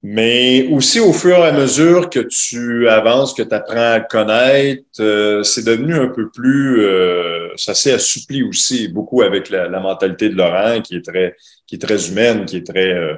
[0.05, 4.83] Mais aussi au fur et à mesure que tu avances, que tu apprends à connaître,
[4.99, 10.27] euh, c'est devenu un peu plus, euh, ça s'est assoupli aussi beaucoup avec la, mentalité
[10.27, 13.15] de Laurent, qui est très, qui est très humaine, qui est très, euh,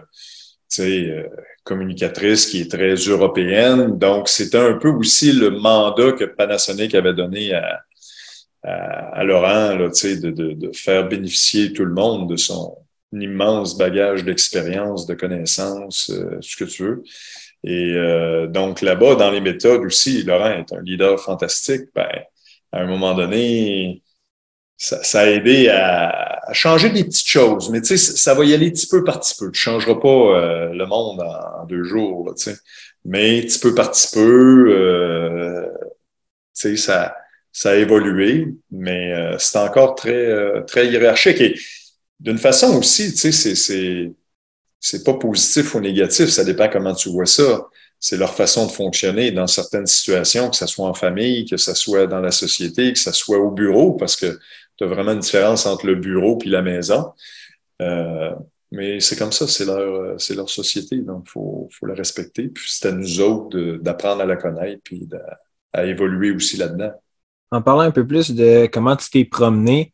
[0.69, 1.25] tu sais,
[1.63, 3.97] communicatrice, qui est très européenne.
[3.97, 7.81] Donc c'était un peu aussi le mandat que Panasonic avait donné à,
[8.61, 12.77] à, Laurent, là, tu sais, de, de, de faire bénéficier tout le monde de son
[13.21, 17.03] immense bagage d'expérience, de connaissances, euh, ce que tu veux.
[17.65, 21.89] Et euh, donc là-bas, dans les méthodes aussi, Laurent est un leader fantastique.
[21.95, 22.07] Ben,
[22.71, 24.03] à un moment donné,
[24.77, 27.71] ça, a aidé à, changer des petites choses.
[27.71, 29.45] Mais tu sais, ça va y aller petit peu par petit peu.
[29.45, 32.57] Tu ne changeras pas euh, le monde en, deux jours, tu sais.
[33.03, 35.67] Mais petit peu par petit peu, euh,
[36.55, 37.15] tu sais, ça,
[37.51, 41.41] ça a évolué, mais c'est encore très, très hiérarchique.
[41.41, 41.55] Et
[42.19, 44.13] d'une façon aussi, tu sais, c'est,
[44.79, 47.67] c'est pas positif ou négatif, ça dépend comment tu vois ça.
[47.99, 51.73] C'est leur façon de fonctionner dans certaines situations, que ce soit en famille, que ce
[51.73, 54.37] soit dans la société, que ce soit au bureau, parce que
[54.77, 57.13] tu as vraiment une différence entre le bureau et la maison.
[57.81, 58.31] Euh,
[58.71, 62.47] mais c'est comme ça, c'est leur, leur société, donc il faut, faut la respecter.
[62.49, 65.07] Puis c'est à nous autres d'apprendre à la connaître puis
[65.73, 66.91] à évoluer aussi là-dedans.
[67.51, 69.93] En parlant un peu plus de comment tu t'es promené,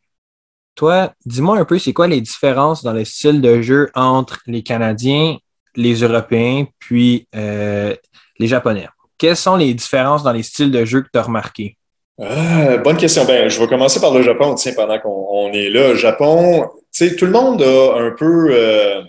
[0.74, 4.62] toi, dis-moi un peu, c'est quoi les différences dans le style de jeu entre les
[4.62, 5.36] Canadiens,
[5.76, 7.94] les Européens, puis euh,
[8.38, 8.88] les Japonais?
[9.18, 11.76] Quelles sont les différences dans les styles de jeu que tu as remarqué?
[12.20, 13.24] Ah, bonne question.
[13.24, 15.94] Ben, je vais commencer par le Japon, tiens, pendant qu'on est là.
[15.94, 19.02] Japon, tu sais, tout le monde a un peu euh,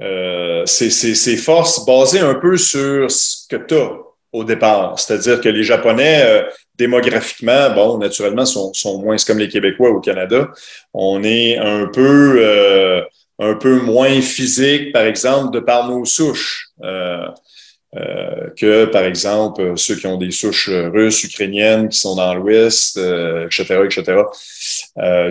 [0.00, 3.90] euh, ses, forces basées un peu sur ce que tu as
[4.32, 4.98] au départ.
[4.98, 6.42] C'est-à-dire que les Japonais, euh,
[6.78, 10.48] démographiquement, bon, naturellement, sont, sont moins comme les Québécois au Canada.
[10.94, 13.02] On est un peu, euh,
[13.40, 16.68] un peu moins physique, par exemple, de par nos souches.
[16.82, 17.26] Euh,
[17.96, 22.98] euh, que, par exemple, ceux qui ont des souches russes, ukrainiennes, qui sont dans l'Ouest,
[22.98, 24.22] etc., etc.,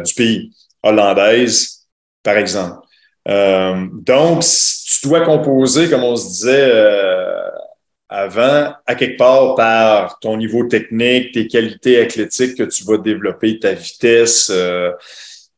[0.04, 0.52] du pays,
[0.84, 1.88] hollandaise,
[2.24, 2.80] par exemple.
[3.26, 6.72] donc, tu dois composer, comme on se disait
[8.10, 13.60] avant, à quelque part par ton niveau technique, tes qualités athlétiques que tu vas développer,
[13.60, 14.91] ta vitesse, euh,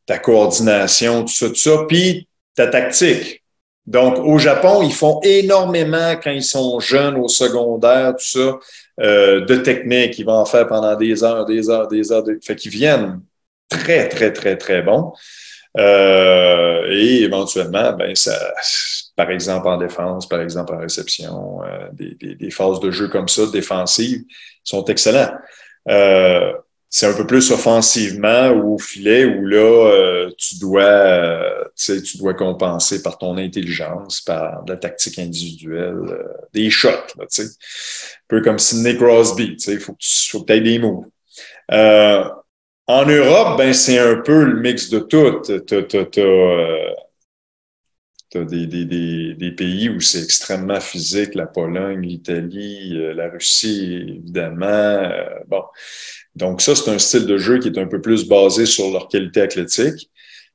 [0.06, 3.42] ta coordination, tout ça, tout ça, puis ta tactique.
[3.86, 8.58] Donc, au Japon, ils font énormément quand ils sont jeunes, au secondaire, tout ça,
[9.00, 10.18] euh, de technique.
[10.18, 12.24] Ils vont en faire pendant des heures, des heures, des heures.
[12.42, 13.20] Fait qu'ils viennent
[13.68, 15.12] très, très, très, très bons.
[15.78, 18.36] Euh, et éventuellement, ben, ça,
[19.14, 23.08] par exemple en défense, par exemple en réception, euh, des, des, des, phases de jeu
[23.08, 24.22] comme ça, défensives,
[24.64, 25.30] sont excellents.
[25.88, 26.52] Euh,
[26.92, 32.18] c'est un peu plus offensivement ou au filet où là, euh, tu dois euh, tu
[32.18, 36.00] dois compenser par ton intelligence, par la tactique individuelle,
[36.52, 37.44] des shots, là, un
[38.26, 41.06] peu comme Sidney Crosby, il faut que tu faut aies des mots.
[42.90, 45.42] En Europe, ben, c'est un peu le mix de tout.
[48.30, 53.28] Tu as des, des, des, pays où c'est extrêmement physique, la Pologne, l'Italie, euh, la
[53.28, 54.66] Russie, évidemment.
[54.66, 55.62] Euh, bon.
[56.36, 59.08] Donc, ça, c'est un style de jeu qui est un peu plus basé sur leur
[59.08, 60.10] qualité athlétique.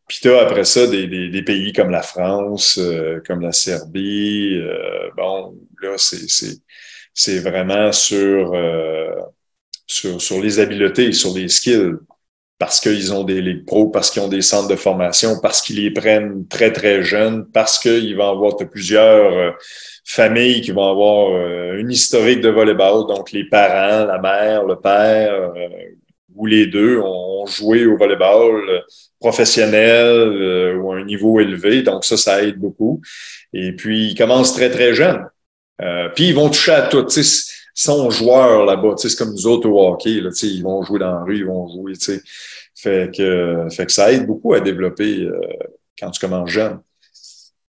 [0.07, 4.61] Puis tu après ça des, des, pays comme la France, euh, comme la Serbie.
[5.17, 8.53] bon, là, c'est vraiment sur,
[9.87, 11.95] sur, sur les habiletés, sur les skills
[12.57, 15.83] parce qu'ils ont des ligues pro, parce qu'ils ont des centres de formation, parce qu'ils
[15.83, 19.51] les prennent très, très jeunes, parce qu'ils vont avoir plusieurs euh,
[20.05, 24.77] familles qui vont avoir euh, une historique de volleyball, donc les parents, la mère, le
[24.77, 25.67] père, euh,
[26.33, 28.83] ou les deux ont joué au volleyball
[29.19, 33.01] professionnel ou à un niveau élevé, donc ça, ça aide beaucoup.
[33.53, 35.25] Et puis, ils commencent très, très jeunes.
[36.13, 37.07] puis, ils vont toucher à tout.
[37.75, 38.95] Sont joueurs là-bas.
[38.97, 40.21] C'est comme nous autres au hockey.
[40.21, 41.93] Là, ils vont jouer dans la rue, ils vont jouer.
[42.73, 45.39] Fait que, fait que ça aide beaucoup à développer euh,
[45.99, 46.79] quand tu commences jeune.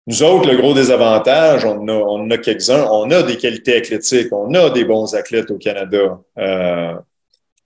[0.06, 4.34] Nous autres, le gros désavantage, on a, on a quelques-uns, on a des qualités athlétiques,
[4.34, 6.20] on a des bons athlètes au Canada.
[6.38, 6.94] Euh,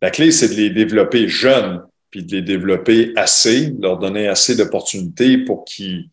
[0.03, 4.55] la clé, c'est de les développer jeunes, puis de les développer assez, leur donner assez
[4.55, 6.09] d'opportunités pour qu'ils,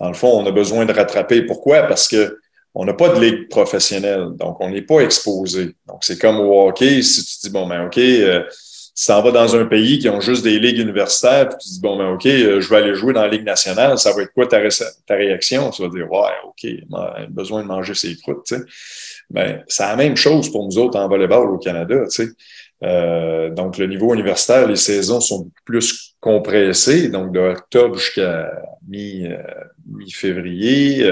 [0.00, 1.42] dans le fond, on a besoin de rattraper.
[1.42, 1.84] Pourquoi?
[1.84, 2.38] Parce que
[2.80, 5.74] on n'a pas de ligue professionnelle, donc on n'est pas exposé.
[5.88, 8.44] Donc, c'est comme au hockey, si tu dis, bon, ben, OK, euh,
[8.94, 11.80] si tu vas dans un pays qui ont juste des ligues universitaires, puis tu dis,
[11.80, 14.32] bon, ben, OK, euh, je vais aller jouer dans la Ligue nationale, ça va être
[14.32, 14.60] quoi ta,
[15.08, 15.70] réaction?
[15.70, 18.62] Tu vas dire, ouais, OK, besoin de manger ses croûtes, tu sais.
[19.28, 22.28] Ben, c'est la même chose pour nous autres en volleyball au Canada, tu sais.
[22.84, 28.50] Euh, donc, le niveau universitaire, les saisons sont plus compressées, donc de octobre jusqu'à
[28.88, 29.38] mi, euh,
[29.86, 31.10] mi-février.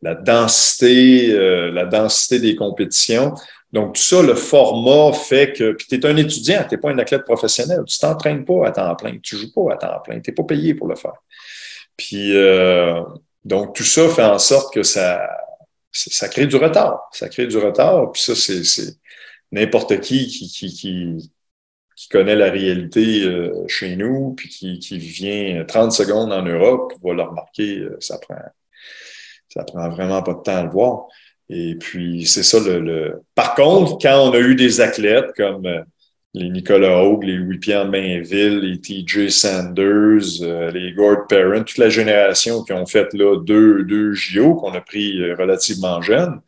[0.00, 1.28] la densité,
[1.70, 3.34] la densité des compétitions
[3.72, 5.72] donc, tout ça, le format fait que.
[5.72, 7.80] Puis, tu es un étudiant, tu n'es pas un athlète professionnel.
[7.86, 9.16] Tu t'entraînes pas à temps plein.
[9.22, 10.20] Tu joues pas à temps plein.
[10.20, 11.14] Tu n'es pas payé pour le faire.
[11.96, 13.00] Puis, euh,
[13.44, 15.26] donc, tout ça fait en sorte que ça,
[15.90, 17.08] ça crée du retard.
[17.12, 18.12] Ça crée du retard.
[18.12, 18.96] Puis, ça, c'est
[19.52, 20.72] n'importe qui qui, qui,
[21.96, 27.14] qui, connaît la réalité euh, chez nous, puis qui, vient 30 secondes en Europe, va
[27.14, 27.78] le remarquer.
[27.78, 28.34] Euh, ça prend,
[29.66, 31.06] prend vraiment pas de temps à le voir.
[31.48, 35.82] Et puis, c'est ça le, Par contre, quand on a eu des athlètes comme euh,
[36.34, 42.64] les Nicolas Hogue, les Louis-Pierre Mainville, les TJ Sanders, les Gord Parent, toute la génération
[42.64, 46.40] qui ont fait là deux, deux JO qu'on a pris relativement jeunes,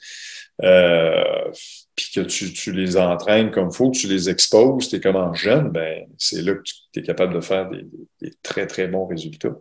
[1.97, 5.01] puis que tu, tu, les entraînes comme il faut, que tu les exposes, tu es
[5.01, 7.87] comme en jeune, ben, c'est là que tu es capable de faire des,
[8.21, 9.57] des, très, très bons résultats.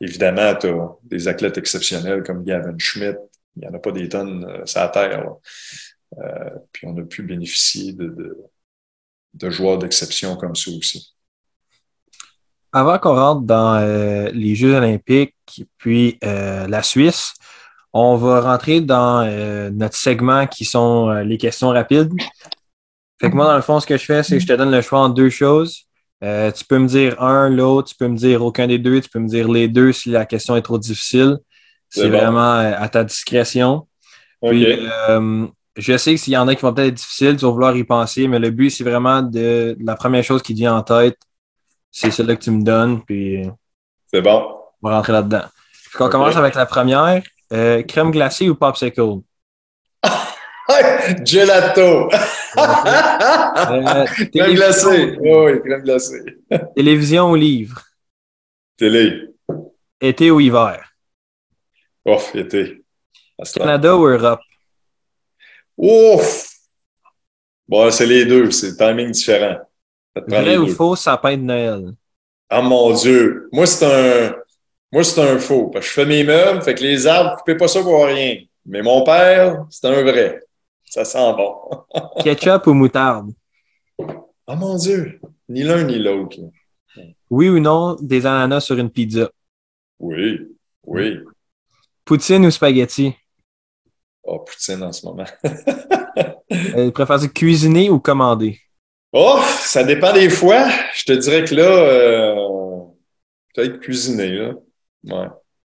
[0.00, 3.18] évidemment, tu as des athlètes exceptionnels comme Gavin Schmidt.
[3.56, 5.26] Il n'y en a pas des tonnes euh, terre.
[6.18, 8.36] Euh, puis on a pu bénéficier de, de,
[9.34, 11.14] de joueurs d'exception comme ça aussi.
[12.72, 15.36] Avant qu'on rentre dans euh, les Jeux olympiques,
[15.76, 17.34] puis euh, la Suisse,
[17.92, 22.12] on va rentrer dans euh, notre segment qui sont euh, les questions rapides.
[23.20, 24.70] Fait que moi, dans le fond, ce que je fais, c'est que je te donne
[24.70, 25.84] le choix en deux choses.
[26.24, 29.08] Euh, tu peux me dire un, l'autre, tu peux me dire aucun des deux, tu
[29.08, 31.38] peux me dire les deux si la question est trop difficile.
[31.88, 32.18] C'est bon.
[32.18, 33.86] vraiment euh, à ta discrétion.
[34.42, 34.78] Puis, OK.
[35.08, 37.50] euh, je sais que s'il y en a qui vont peut-être être difficiles, tu vas
[37.50, 40.74] vouloir y penser, mais le but, c'est vraiment de la première chose qui te vient
[40.76, 41.18] en tête,
[41.90, 43.44] c'est celle-là que tu me donnes, puis
[44.12, 44.46] C'est bon.
[44.82, 45.44] on va rentrer là-dedans.
[45.98, 46.10] Ok.
[46.10, 47.22] commence avec la première.
[47.52, 49.20] Euh, crème glacée ou popsicle?
[51.24, 52.08] Gelato!
[52.08, 55.16] Euh, crème glacée.
[55.20, 56.24] Oui, oui, crème glacée.
[56.76, 57.82] Télévision ou livre?
[58.76, 59.28] Télé.
[60.00, 60.94] Été ou hiver?
[62.06, 62.82] Ouf, été.
[63.54, 64.40] Canada ou Europe?
[65.76, 66.48] Ouf!
[67.68, 68.50] Bon, c'est les deux.
[68.50, 69.56] C'est timing différent.
[70.26, 70.74] Vrai ou deux.
[70.74, 71.92] faux sapin de Noël?
[72.48, 73.48] Ah mon Dieu!
[73.52, 74.41] Moi, c'est un.
[74.92, 75.68] Moi, c'est un faux.
[75.68, 78.36] Parce que je fais mes meubles, fait que les arbres, coupez pas ça pour rien.
[78.66, 80.42] Mais mon père, c'est un vrai.
[80.84, 81.56] Ça sent bon.
[82.22, 83.32] Ketchup ou moutarde?
[84.46, 85.18] Ah mon Dieu!
[85.48, 86.36] Ni l'un ni l'autre.
[87.30, 89.30] Oui ou non des ananas sur une pizza?
[89.98, 90.40] Oui,
[90.84, 91.20] oui.
[92.04, 93.14] Poutine ou spaghetti?
[94.22, 95.24] Oh, poutine en ce moment.
[96.76, 98.60] Euh, préfères cuisiner ou commander?
[99.10, 100.68] Oh, ça dépend des fois.
[100.94, 102.34] Je te dirais que là, euh,
[103.54, 104.52] peut-être cuisiner, là.
[105.04, 105.28] Ouais,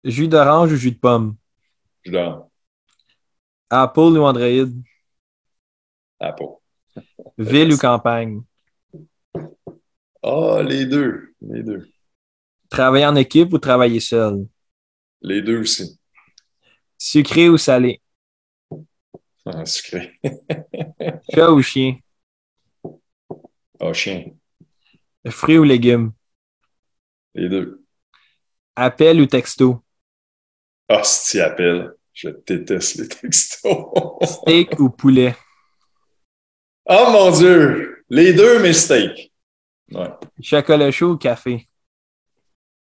[0.04, 1.36] Jus d'orange ou jus de pomme?
[2.04, 2.50] je dors.
[3.70, 4.70] Apple ou Android?
[6.18, 6.36] Pas.
[7.36, 8.42] Ville ou campagne?
[10.22, 11.34] Ah, les deux.
[11.40, 11.88] Les deux.
[12.70, 14.48] Travailler en équipe ou travailler seul?
[15.22, 15.98] Les deux aussi.
[16.98, 18.00] Sucré ou salé?
[19.46, 20.18] Ah, sucré.
[21.34, 21.98] Chat ou chien?
[23.80, 24.38] Ah, chien.
[25.30, 26.12] Fruits ou légumes?
[27.34, 27.81] Les deux.
[28.76, 29.82] Appel ou texto?
[30.88, 31.92] Ah, si tu appelles.
[32.12, 33.86] Je déteste les textos.
[34.22, 35.34] Steak ou poulet?
[36.88, 38.04] oh mon Dieu!
[38.10, 39.32] Les deux, mais steak.
[39.92, 40.10] Ouais.
[40.42, 41.68] Chocolat chaud ou café?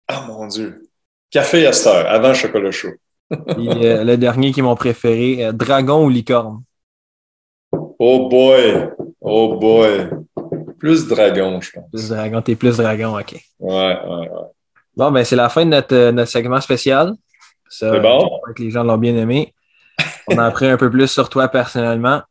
[0.07, 0.89] Ah mon Dieu.
[1.31, 2.93] Café à cette heure, avant chocolat chaud.
[3.29, 6.63] Puis, euh, le dernier qui est mon préféré, euh, dragon ou licorne?
[7.71, 8.91] Oh boy!
[9.21, 10.09] Oh boy!
[10.77, 11.89] Plus dragon, je pense.
[11.89, 13.33] Plus dragon, t'es plus dragon, ok.
[13.59, 14.54] Ouais, ouais, ouais.
[14.95, 17.13] Bon, ben c'est la fin de notre, euh, notre segment spécial.
[17.69, 18.39] C'est bon.
[18.55, 19.53] que les gens l'ont bien aimé.
[20.27, 22.21] On a appris un peu plus sur toi personnellement.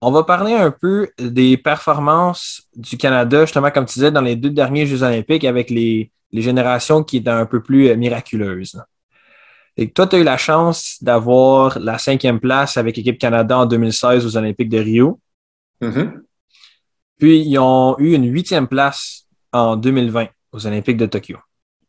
[0.00, 4.36] On va parler un peu des performances du Canada, justement, comme tu disais, dans les
[4.36, 8.82] deux derniers Jeux olympiques avec les, les générations qui étaient un peu plus euh, miraculeuses.
[9.76, 13.66] Et toi, tu as eu la chance d'avoir la cinquième place avec l'équipe Canada en
[13.66, 15.20] 2016 aux Olympiques de Rio.
[15.80, 16.22] Mhm.
[17.18, 21.38] Puis, ils ont eu une huitième place en 2020 aux Olympiques de Tokyo.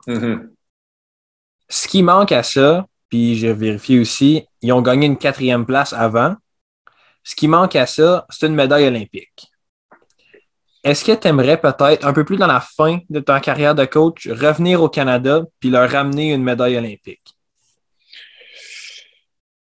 [0.08, 0.56] Mhm.
[1.70, 5.94] Ce qui manque à ça, puis j'ai vérifié aussi, ils ont gagné une quatrième place
[5.94, 6.36] avant.
[7.24, 9.52] Ce qui manque à ça, c'est une médaille olympique.
[10.84, 13.86] Est-ce que tu aimerais peut-être, un peu plus dans la fin de ta carrière de
[13.86, 17.38] coach, revenir au Canada puis leur ramener une médaille olympique?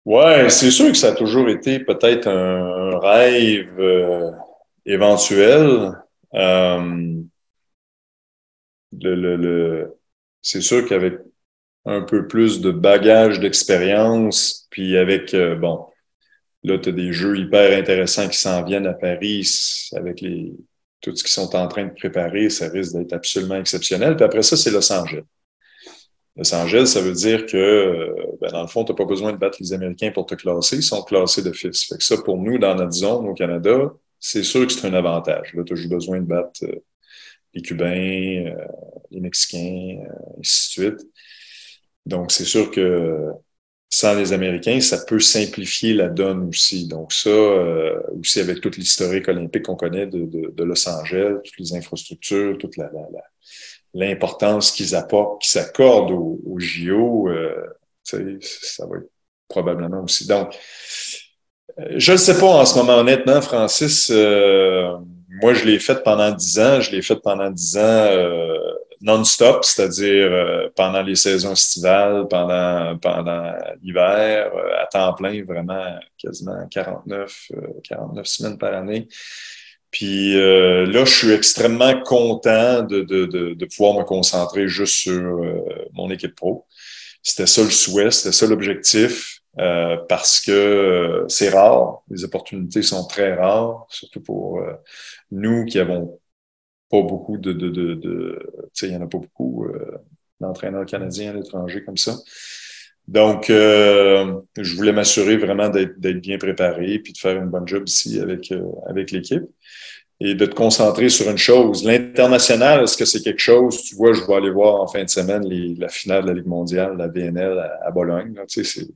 [0.04, 4.30] Ouais, c'est sûr que ça a toujours été peut-être un, un rêve euh,
[4.86, 5.92] éventuel.
[6.34, 7.22] Euh,
[8.92, 9.97] le, le, le-
[10.42, 11.14] c'est sûr qu'avec
[11.84, 15.86] un peu plus de bagage d'expérience, puis avec, euh, bon,
[16.62, 19.48] là, tu as des jeux hyper intéressants qui s'en viennent à Paris
[19.94, 20.54] avec les,
[21.00, 24.16] tout ce qu'ils sont en train de préparer, ça risque d'être absolument exceptionnel.
[24.16, 25.24] Puis après ça, c'est Los Angeles.
[26.36, 29.32] Los Angeles, ça veut dire que, euh, ben, dans le fond, tu n'as pas besoin
[29.32, 30.76] de battre les Américains pour te classer.
[30.76, 31.84] Ils sont classés d'office.
[31.84, 34.94] Fait que ça, pour nous, dans notre zone au Canada, c'est sûr que c'est un
[34.94, 35.52] avantage.
[35.54, 36.82] Là, tu as juste besoin de battre euh,
[37.58, 38.64] les Cubains, euh,
[39.10, 41.06] les Mexicains, euh, ainsi de suite.
[42.06, 43.30] Donc, c'est sûr que
[43.90, 46.86] sans les Américains, ça peut simplifier la donne aussi.
[46.86, 51.74] Donc, ça, euh, aussi avec toute l'historique olympique qu'on connaît de, Los Angeles, toutes les
[51.74, 52.90] infrastructures, toute la,
[53.94, 57.28] l'importance qu'ils apportent, qu'ils s'accordent au, au JO,
[58.04, 59.10] ça va être
[59.48, 60.26] probablement aussi.
[60.26, 60.54] Donc,
[61.96, 64.12] je ne sais pas en ce moment, honnêtement, Francis.
[65.42, 66.80] Moi, je l'ai fait pendant dix ans.
[66.80, 68.58] Je l'ai fait pendant dix ans euh,
[69.00, 75.98] non-stop, c'est-à-dire euh, pendant les saisons estivales, pendant, pendant l'hiver, euh, à temps plein, vraiment
[76.18, 79.08] quasiment 49, euh, 49 semaines par année.
[79.90, 85.40] Puis là, je suis extrêmement content de, de, de, pouvoir me concentrer juste sur
[85.94, 86.66] mon équipe pro.
[87.22, 93.34] C'était ça le souhait, c'était ça l'objectif, parce que c'est rare, les opportunités sont très
[93.34, 94.60] rares, surtout pour
[95.30, 96.20] nous qui avons
[96.90, 99.66] pas beaucoup de, de, de, de tu sais, il y en a pas beaucoup
[100.40, 102.16] d'entraîneurs canadiens à l'étranger comme ça.
[103.08, 107.84] Donc, euh, je voulais m'assurer vraiment d'être bien préparé puis de faire une bonne job
[107.88, 109.44] ici avec, euh, avec l'équipe
[110.20, 111.84] et de te concentrer sur une chose.
[111.84, 115.08] L'international, est-ce que c'est quelque chose, tu vois, je vais aller voir en fin de
[115.08, 118.34] semaine les, la finale de la Ligue mondiale, la VNL à, Bologne.
[118.46, 118.86] Tu sais,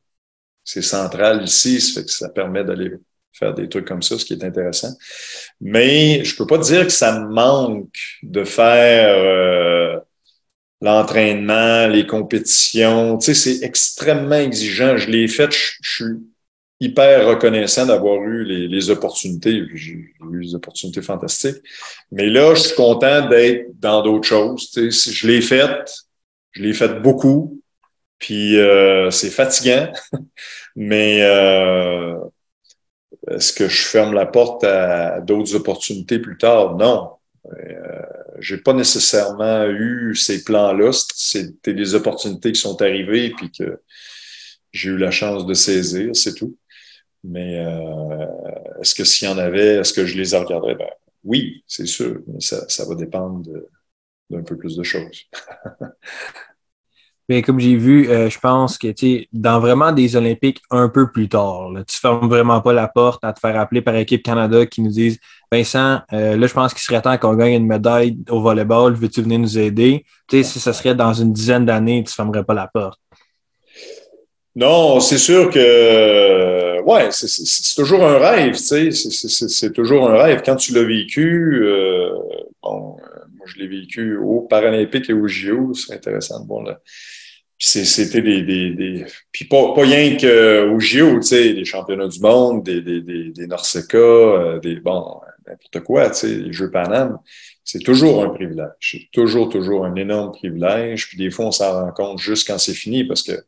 [0.62, 2.90] c'est central ici, ça, fait que ça permet d'aller
[3.32, 4.92] faire des trucs comme ça, ce qui est intéressant.
[5.60, 9.16] Mais je peux pas dire que ça me manque de faire...
[9.18, 9.98] Euh,
[10.82, 13.16] l'entraînement, les compétitions.
[13.16, 14.96] Tu sais, c'est extrêmement exigeant.
[14.96, 16.14] Je l'ai fait, je, suis
[16.80, 19.64] hyper reconnaissant d'avoir eu les, opportunités.
[19.74, 21.62] J'ai eu des opportunités fantastiques.
[22.10, 24.70] Mais là, je suis content d'être dans d'autres choses.
[24.72, 25.70] Tu sais, je l'ai fait,
[26.50, 27.60] je l'ai fait beaucoup.
[28.18, 29.90] Puis euh, c'est fatigant,
[30.76, 32.14] mais euh,
[33.30, 36.76] est-ce que je ferme la porte à d'autres opportunités plus tard?
[36.76, 37.12] Non.
[37.46, 38.02] Euh,
[38.38, 40.90] j'ai pas nécessairement eu ces plans-là.
[41.14, 43.80] C'était des opportunités qui sont arrivées puis que
[44.72, 46.56] j'ai eu la chance de saisir, c'est tout.
[47.24, 48.26] Mais euh,
[48.80, 50.74] est-ce que s'il y en avait, est-ce que je les regarderais?
[50.74, 50.88] Ben,
[51.24, 53.48] oui, c'est sûr, mais ça, ça va dépendre
[54.28, 55.26] d'un peu plus de choses.
[57.28, 58.88] Mais comme j'ai vu, euh, je pense que
[59.32, 63.32] dans vraiment des Olympiques un peu plus tard, tu fermes vraiment pas la porte à
[63.32, 65.18] te faire appeler par équipe Canada qui nous disent
[65.50, 69.22] Vincent, euh, là, je pense qu'il serait temps qu'on gagne une médaille au volleyball, veux-tu
[69.22, 70.04] venir nous aider?
[70.28, 72.98] Tu sais, si ce serait dans une dizaine d'années, tu ne fermerais pas la porte.
[74.54, 80.42] Non, c'est sûr que ouais, c'est toujours un rêve, tu sais, c'est toujours un rêve.
[80.44, 82.10] Quand tu l'as vécu, euh,
[82.62, 82.96] bon,
[83.42, 86.80] moi je l'ai vécu au Paralympique et au JO, c'est intéressant là
[87.64, 92.82] c'était des, Puis pas, pas rien qu'au JO, tu sais, des championnats du monde, des,
[92.82, 93.48] des, des, des
[93.94, 94.80] euh.
[94.82, 97.18] Bon, n'importe quoi, tu sais, les Jeux Paname.
[97.64, 98.70] C'est toujours un privilège.
[98.80, 101.08] C'est toujours, toujours un énorme privilège.
[101.08, 103.44] Puis des fois, on s'en rend compte juste quand c'est fini parce que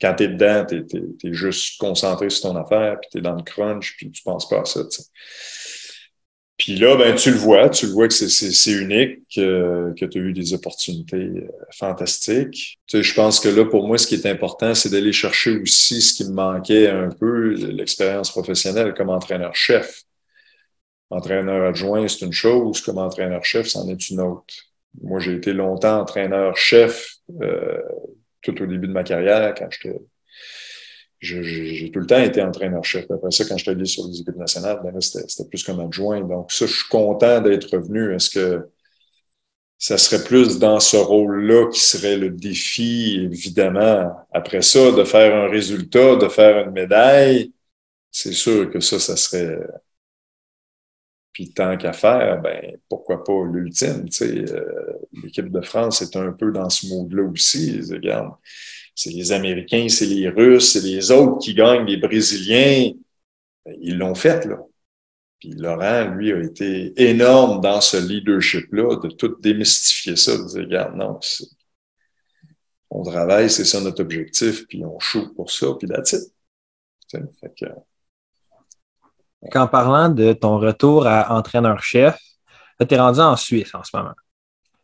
[0.00, 0.84] quand tu es dedans, tu
[1.24, 4.48] es, juste concentré sur ton affaire, puis tu es dans le crunch, puis tu penses
[4.48, 4.80] pas à ça.
[6.62, 10.18] Puis là, ben, tu le vois, tu le vois que c'est unique, que, que tu
[10.18, 12.78] as eu des opportunités euh, fantastiques.
[12.86, 15.58] Tu sais, je pense que là, pour moi, ce qui est important, c'est d'aller chercher
[15.58, 20.02] aussi ce qui me manquait un peu, l'expérience professionnelle comme entraîneur-chef.
[21.10, 24.54] Entraîneur adjoint, c'est une chose, comme entraîneur-chef, c'en est une autre.
[25.02, 27.82] Moi, j'ai été longtemps entraîneur-chef euh,
[28.40, 29.98] tout au début de ma carrière, quand j'étais
[31.22, 33.08] j'ai tout le temps été entraîneur-chef.
[33.10, 36.20] Après ça, quand je suis allé sur les équipes nationales, ben c'était plus comme adjoint.
[36.20, 38.14] Donc, ça, je suis content d'être revenu.
[38.14, 38.68] Est-ce que
[39.78, 44.14] ça serait plus dans ce rôle-là qui serait le défi, évidemment.
[44.32, 47.52] Après ça, de faire un résultat, de faire une médaille,
[48.12, 49.58] c'est sûr que ça, ça serait.
[51.32, 54.06] Puis tant qu'à faire, ben pourquoi pas l'ultime.
[54.20, 54.92] Euh,
[55.24, 57.80] l'équipe de France est un peu dans ce mode-là aussi.
[57.90, 58.34] Regarde,
[58.94, 62.92] c'est les Américains, c'est les Russes, c'est les autres qui gagnent, les Brésiliens.
[63.64, 64.58] Ben, ils l'ont fait, là.
[65.38, 70.62] Puis Laurent, lui, a été énorme dans ce leadership-là, de tout démystifier ça, de dire,
[70.62, 71.18] regarde, non,
[72.90, 77.66] on travaille, c'est ça notre objectif, puis on choue pour ça, puis là Fait que...
[79.58, 82.16] En parlant de ton retour à entraîneur-chef,
[82.78, 84.14] tu es rendu en Suisse en ce moment.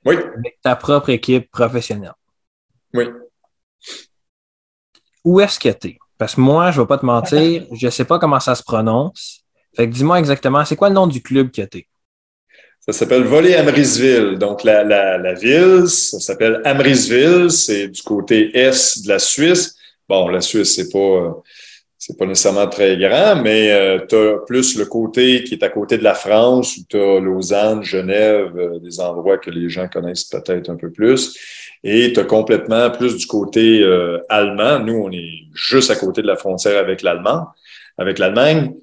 [0.05, 0.17] Oui.
[0.17, 2.15] Avec ta propre équipe professionnelle.
[2.95, 3.05] Oui
[5.25, 5.99] où est-ce que tu es?
[6.17, 8.55] Parce que moi, je ne vais pas te mentir, je ne sais pas comment ça
[8.55, 9.41] se prononce.
[9.77, 11.87] Fait que dis-moi exactement, c'est quoi le nom du club que tu es?
[12.81, 14.39] Ça s'appelle Volley Amrisville.
[14.39, 17.51] Donc, la, la, la ville, ça s'appelle Amrisville.
[17.51, 19.77] C'est du côté est de la Suisse.
[20.09, 21.43] Bon, la Suisse, c'est pas,
[21.99, 25.69] c'est pas nécessairement très grand, mais euh, tu as plus le côté qui est à
[25.69, 29.87] côté de la France, où tu as Lausanne, Genève, euh, des endroits que les gens
[29.87, 31.37] connaissent peut-être un peu plus.
[31.85, 34.81] Et tu as complètement plus du côté euh, allemand.
[34.81, 37.49] Nous, on est juste à côté de la frontière avec l'Allemand,
[37.97, 38.75] avec l'Allemagne,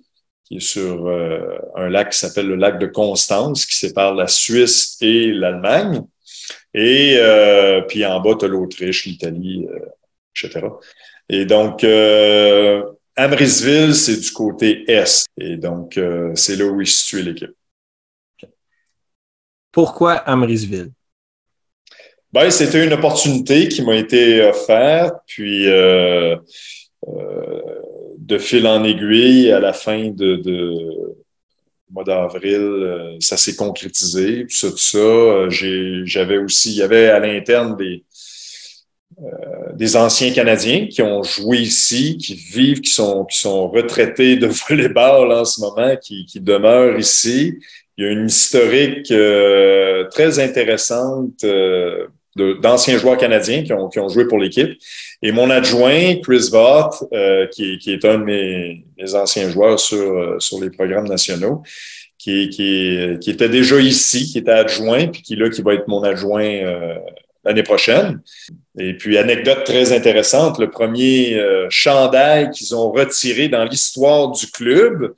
[0.46, 4.28] qui est sur euh, un lac qui s'appelle le lac de Constance, qui sépare la
[4.28, 6.04] Suisse et l'Allemagne.
[6.74, 9.68] Et euh, puis en bas, tu as l'Autriche, l'Italie,
[10.36, 10.68] etc.
[11.30, 11.86] Et donc,
[13.16, 15.26] Amrisville, c'est du côté est.
[15.38, 16.00] Et donc,
[16.36, 17.56] c'est là où est située l'équipe.
[19.72, 20.92] Pourquoi Amrisville?
[22.36, 26.36] Ben, c'était une opportunité qui m'a été offerte, puis euh,
[27.08, 27.62] euh,
[28.18, 30.42] de fil en aiguille, à la fin de,
[31.90, 35.48] mois d'avril, ça s'est concrétisé, tout ça, tout ça.
[36.04, 38.04] J'avais aussi, il y avait à l'interne des,
[39.76, 44.48] des anciens Canadiens qui ont joué ici, qui vivent, qui sont, qui sont retraités de
[44.68, 47.60] volleyball en ce moment, qui demeurent ici.
[47.98, 49.08] Il y a une historique
[50.12, 51.46] très intéressante
[52.36, 54.78] d'anciens joueurs canadiens qui ont, qui ont joué pour l'équipe.
[55.22, 59.80] Et mon adjoint, Chris Vaught, euh, qui, qui, est un de mes, mes anciens joueurs
[59.80, 61.64] sur, euh, sur les programmes nationaux,
[62.18, 65.88] qui, qui, qui, était déjà ici, qui était adjoint, puis qui là, qui va être
[65.88, 66.96] mon adjoint euh,
[67.46, 68.22] l'année prochaine.
[68.78, 75.14] Et puis, anecdote très intéressante, le premier chandail qu'ils ont retiré dans l'histoire du club,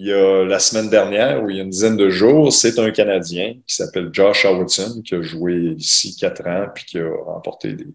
[0.00, 2.78] il y a la semaine dernière, ou il y a une dizaine de jours, c'est
[2.78, 7.10] un Canadien qui s'appelle Josh Howardson, qui a joué ici quatre ans, puis qui a
[7.26, 7.86] remporté des,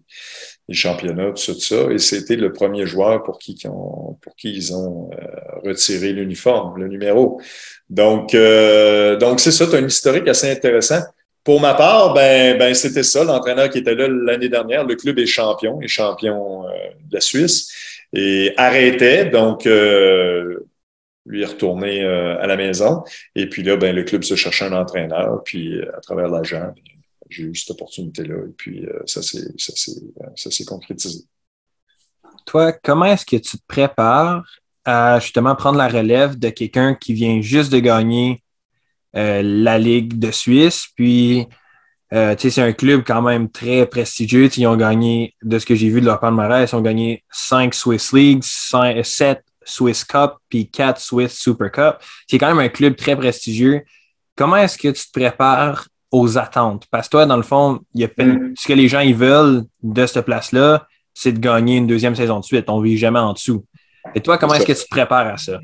[0.72, 1.92] championnats, tout ça, tout ça.
[1.92, 6.86] Et c'était le premier joueur pour qui, pour qui ils ont euh, retiré l'uniforme, le
[6.86, 7.40] numéro.
[7.90, 11.00] Donc, euh, donc c'est ça, as un historique assez intéressant.
[11.42, 14.84] Pour ma part, ben, ben c'était ça, l'entraîneur qui était là l'année dernière.
[14.84, 16.70] Le club est champion, est champion euh,
[17.08, 17.68] de la Suisse
[18.12, 19.24] et arrêtait.
[19.24, 19.66] Donc,
[21.26, 23.04] lui est retourné euh, à la maison.
[23.34, 25.42] Et puis là, ben, le club se cherchait un entraîneur.
[25.44, 26.82] Puis euh, à travers l'agent, ben,
[27.28, 28.36] j'ai eu cette opportunité-là.
[28.48, 31.24] Et puis euh, ça s'est concrétisé.
[32.46, 34.44] Toi, comment est-ce que tu te prépares
[34.84, 38.42] à justement prendre la relève de quelqu'un qui vient juste de gagner
[39.12, 40.86] la Ligue de Suisse?
[40.94, 41.48] Puis,
[42.12, 44.48] c'est un club quand même très prestigieux.
[44.56, 47.74] ils ont gagné, de ce que j'ai vu de leur palmarès, ils ont gagné 5
[47.74, 51.96] Swiss Leagues, 7 Swiss Cup puis 4 Swiss Super Cup.
[52.26, 53.82] C'est quand même un club très prestigieux.
[54.36, 56.86] Comment est-ce que tu te prépares aux attentes?
[56.90, 58.54] Parce que toi, dans le fond, il y a mm.
[58.56, 62.40] ce que les gens ils veulent de cette place-là, c'est de gagner une deuxième saison
[62.40, 62.66] de suite.
[62.68, 63.64] On ne vit jamais en dessous.
[64.14, 65.58] Et toi, comment est-ce que tu te prépares à ça?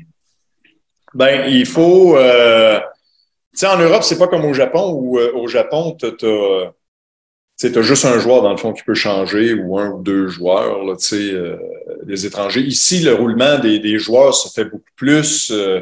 [1.13, 2.17] Ben, il faut.
[2.17, 6.07] Euh, tu sais, en Europe, c'est pas comme au Japon où euh, au Japon, tu
[6.07, 6.11] as
[7.71, 10.27] tu as juste un joueur, dans le fond, qui peut changer ou un ou deux
[10.27, 11.57] joueurs, là, euh,
[12.25, 12.61] étrangers.
[12.61, 15.51] Ici, le roulement des, joueurs se fait beaucoup plus.
[15.51, 15.81] Euh,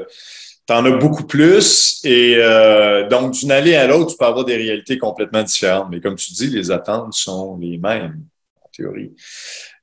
[0.67, 1.99] tu en as beaucoup plus.
[2.03, 5.88] Et euh, donc, d'une année à l'autre, tu peux avoir des réalités complètement différentes.
[5.91, 8.19] Mais comme tu dis, les attentes sont les mêmes,
[8.63, 9.11] en théorie.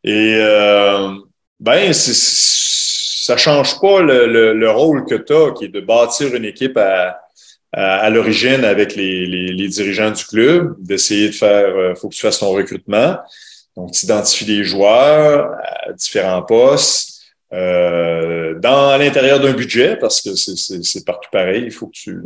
[0.04, 1.12] Et euh,
[1.60, 6.34] ben, ça change pas le, le, le rôle que tu as, qui est de bâtir
[6.34, 6.78] une équipe
[7.72, 12.38] à l'origine avec les, dirigeants du club, d'essayer de faire, euh, faut que tu fasses
[12.38, 13.18] ton recrutement.
[13.78, 17.14] Donc, tu identifies des joueurs à différents postes.
[17.52, 22.18] Euh, dans l'intérieur d'un budget, parce que c'est partout pareil, il faut que tu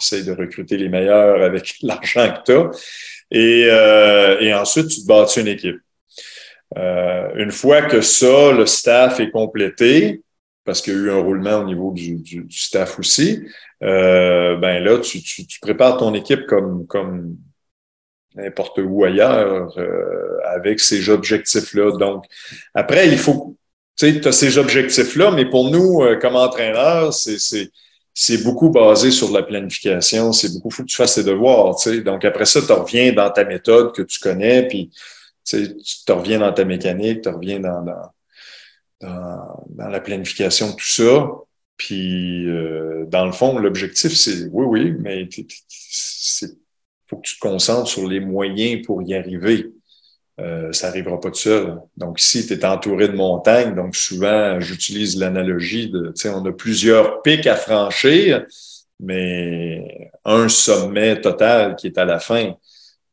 [0.00, 2.70] essayes de recruter les meilleurs avec l'argent que tu as.
[3.32, 5.80] Et, euh, et, ensuite, tu te bâtis une équipe.
[6.78, 10.22] Euh, une fois que ça, le staff est complété,
[10.64, 13.44] parce qu'il y a eu un roulement au niveau du, du, du staff aussi,
[13.82, 17.36] euh, ben là, tu, tu, tu, prépares ton équipe comme, comme
[18.34, 21.96] n'importe où ailleurs euh, avec ces objectifs-là.
[21.98, 22.24] Donc,
[22.74, 23.56] après, il faut,
[23.96, 27.38] tu sais, tu as ces objectifs-là, mais pour nous, euh, comme entraîneurs, c'est
[28.14, 30.32] c'est beaucoup basé sur la planification.
[30.32, 32.00] C'est beaucoup, faut que tu fasses tes devoirs, tu sais.
[32.02, 34.90] Donc, après ça, tu reviens dans ta méthode que tu connais, puis
[35.44, 35.66] tu
[36.10, 38.10] reviens dans ta mécanique, tu reviens dans, dans,
[39.00, 41.30] dans, dans la planification, tout ça.
[41.76, 45.46] Puis, euh, dans le fond, l'objectif, c'est oui, oui, mais il
[47.12, 49.70] faut que tu te concentres sur les moyens pour y arriver.
[50.40, 51.78] Euh, ça n'arrivera pas tout seul.
[51.96, 53.74] Donc, ici, tu es entouré de montagnes.
[53.74, 58.46] Donc, souvent, j'utilise l'analogie de, tu sais, on a plusieurs pics à franchir,
[58.98, 62.54] mais un sommet total qui est à la fin.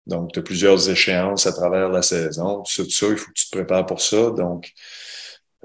[0.07, 2.63] Donc, tu as plusieurs échéances à travers la saison.
[2.63, 4.31] Tout ça, il faut que tu te prépares pour ça.
[4.31, 4.71] Donc,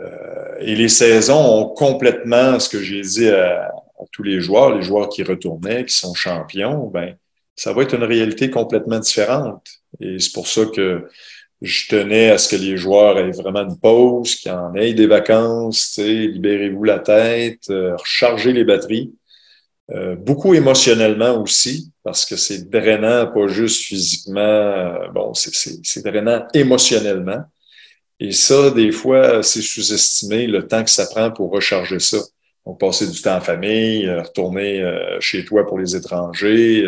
[0.00, 3.70] euh, et les saisons ont complètement, ce que j'ai dit à,
[4.10, 7.16] tous les joueurs, les joueurs qui retournaient, qui sont champions, ben,
[7.56, 9.66] ça va être une réalité complètement différente.
[10.00, 11.06] Et c'est pour ça que
[11.62, 15.06] je tenais à ce que les joueurs aient vraiment une pause, qu'ils en aient des
[15.06, 19.12] vacances, libérez-vous la tête, euh, rechargez les batteries.
[19.90, 27.44] Euh, beaucoup émotionnellement aussi, parce que c'est drainant, pas juste physiquement, bon, c'est drainant émotionnellement.
[28.20, 32.18] Et ça, des fois, c'est sous-estimé le temps que ça prend pour recharger ça.
[32.64, 36.84] Donc, passer du temps en famille, euh, retourner euh, chez toi pour les étrangers.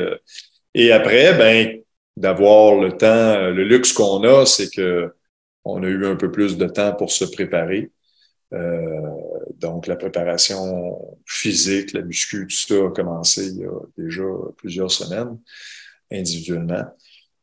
[0.76, 0.80] Euh.
[0.80, 1.80] Et après, ben,
[2.16, 5.12] d'avoir le temps, le luxe qu'on a, c'est que
[5.64, 7.90] on a eu un peu plus de temps pour se préparer.
[9.58, 10.96] donc, la préparation
[11.26, 14.22] physique, la muscu, tout ça a commencé il y a déjà
[14.56, 15.38] plusieurs semaines
[16.12, 16.84] individuellement.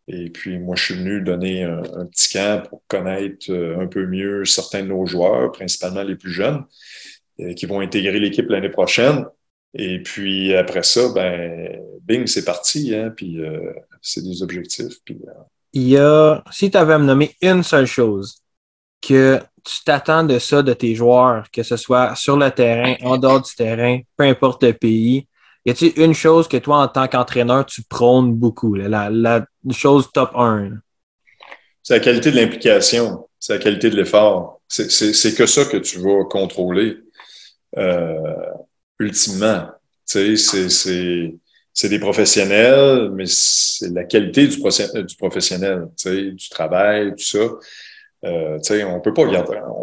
[0.07, 4.05] Et puis, moi, je suis venu donner un, petit camp pour connaître euh, un peu
[4.05, 6.65] mieux certains de nos joueurs, principalement les plus jeunes,
[7.39, 9.25] euh, qui vont intégrer l'équipe l'année prochaine.
[9.75, 14.95] Et puis après ça, ben, bing, c'est parti, hein, puis euh, c'est des objectifs.
[15.05, 15.31] Puis, euh,
[15.73, 18.37] Il y a, si tu avais à me nommer une seule chose
[19.01, 23.17] que tu t'attends de ça de tes joueurs, que ce soit sur le terrain, en
[23.17, 25.27] dehors du terrain, peu importe le pays,
[25.65, 30.09] y a-t-il une chose que toi, en tant qu'entraîneur, tu prônes beaucoup, la, la chose
[30.13, 30.69] top 1?
[30.69, 30.75] là?
[31.81, 34.61] c'est la qualité de l'implication, c'est la qualité de l'effort.
[34.67, 36.97] C'est que ça que tu vas contrôler
[37.77, 38.51] euh,
[38.99, 39.67] ultimement.
[40.09, 41.35] Tu sais, c'est-
[41.73, 47.39] c'est des professionnels, mais c'est la qualité du, proce- du professionnel, du travail, tout ça.
[48.25, 49.01] Euh, on on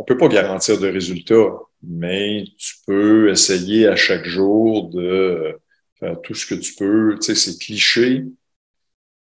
[0.05, 1.51] peut pas garantir de résultats,
[1.82, 5.59] mais tu peux essayer à chaque jour de
[5.99, 7.16] faire tout ce que tu peux.
[7.20, 8.24] C'est cliché,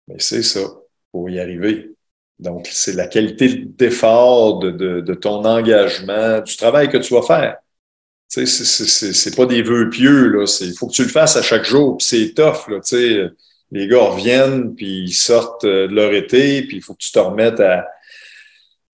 [0.08, 0.62] mais c'est ça
[1.12, 1.92] pour y arriver.
[2.40, 7.22] Donc, c'est la qualité d'effort, de, de, de ton engagement, du travail que tu vas
[7.22, 7.58] faire.
[8.34, 10.48] Tu sais, c'est- pas des vœux pieux, là.
[10.48, 12.80] C'est- Il faut que tu le fasses à chaque jour, puis c'est tough, là.
[12.80, 13.30] Tu sais,
[13.72, 17.12] les gars reviennent, puis ils sortent euh, de leur été, puis il faut que tu
[17.12, 17.88] te remettes à,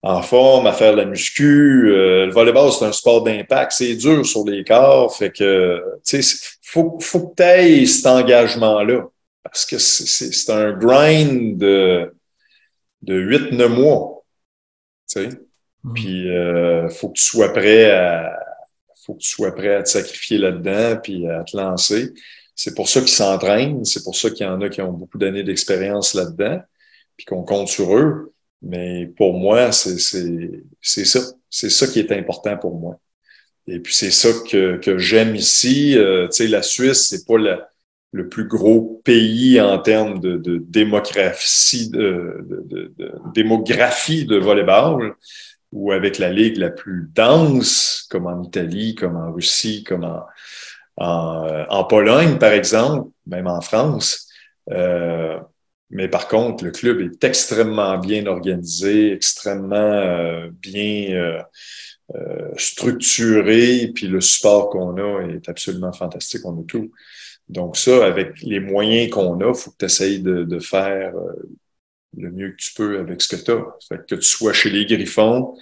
[0.01, 1.89] en forme, à faire de la muscu.
[1.91, 3.71] Euh, le volleyball, c'est un sport d'impact.
[3.73, 5.15] C'est dur sur les corps.
[5.15, 9.05] Fait que, tu sais, faut, faut que tu aies cet engagement-là.
[9.43, 12.13] Parce que c'est- un grind de,
[13.03, 14.25] de 8-9 mois.
[15.09, 15.29] Tu sais.
[15.95, 18.31] Puis, euh, faut que tu sois prêt à,
[19.09, 22.13] faut que tu sois prêt à te sacrifier là-dedans puis à te lancer.
[22.55, 23.83] C'est pour ça qu'ils s'entraînent.
[23.85, 26.59] C'est pour ça qu'il y en a qui ont beaucoup d'années d'expérience là-dedans
[27.17, 28.33] puis qu'on compte sur eux.
[28.61, 31.19] Mais pour moi, c'est ça.
[31.49, 32.99] C'est ça qui est important pour moi.
[33.67, 35.97] Et puis, c'est ça que, que j'aime ici.
[35.97, 37.69] Euh, tu sais, la Suisse, c'est pas la,
[38.11, 40.63] le plus gros pays en termes de, de, de,
[42.67, 45.13] de- de démographie de volleyball,
[45.71, 50.25] ou avec la ligue la plus dense, comme en Italie, comme en Russie, comme en,
[50.97, 54.27] en, en Pologne, par exemple, même en France.
[54.71, 55.39] Euh,
[55.91, 61.41] mais par contre, le club est extrêmement bien organisé, extrêmement euh, bien euh,
[62.15, 66.91] euh, structuré, puis le support qu'on a est absolument fantastique, on a tout.
[67.47, 71.49] Donc ça, avec les moyens qu'on a, faut que tu essayes de, de faire euh,
[72.17, 73.65] le mieux que tu peux avec ce que tu as.
[73.87, 75.57] Fait que tu sois chez les Griffons,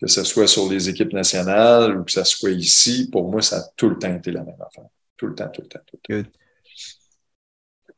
[0.00, 3.58] que ce soit sur les équipes nationales ou que ça soit ici, pour moi, ça
[3.58, 4.86] a tout le temps été la même affaire.
[5.16, 6.30] Tout le temps, tout le temps, tout le temps.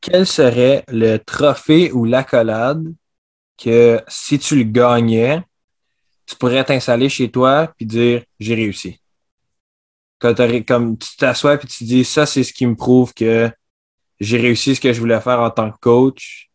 [0.01, 2.93] Quel serait le trophée ou l'accolade
[3.57, 5.41] que si tu le gagnais,
[6.25, 8.99] tu pourrais t'installer chez toi puis dire j'ai réussi?
[10.19, 10.35] Quand
[10.67, 13.49] comme tu t'assois puis tu dis ça, c'est ce qui me prouve que
[14.19, 16.49] j'ai réussi ce que je voulais faire en tant que coach.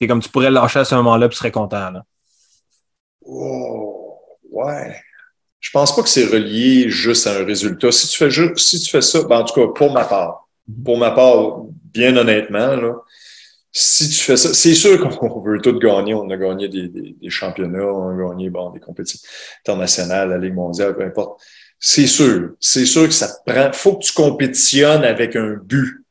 [0.00, 1.90] Et comme tu pourrais le lâcher à ce moment-là, puis tu serais content.
[1.90, 2.04] Là.
[3.24, 4.18] Oh,
[4.50, 4.96] ouais.
[5.60, 7.90] Je pense pas que c'est relié juste à un résultat.
[7.90, 10.46] Si tu fais juste, si tu fais ça, ben, en tout cas, pour ma part,
[10.84, 12.94] pour ma part, bien honnêtement, là,
[13.72, 16.14] si tu fais ça, c'est sûr qu'on veut tout gagner.
[16.14, 19.26] On a gagné des, des, des championnats, on a gagné bon, des compétitions
[19.64, 21.40] internationales, la Ligue mondiale, peu importe.
[21.80, 22.50] C'est sûr.
[22.60, 23.72] C'est sûr que ça te prend.
[23.72, 26.03] faut que tu compétitionnes avec un but.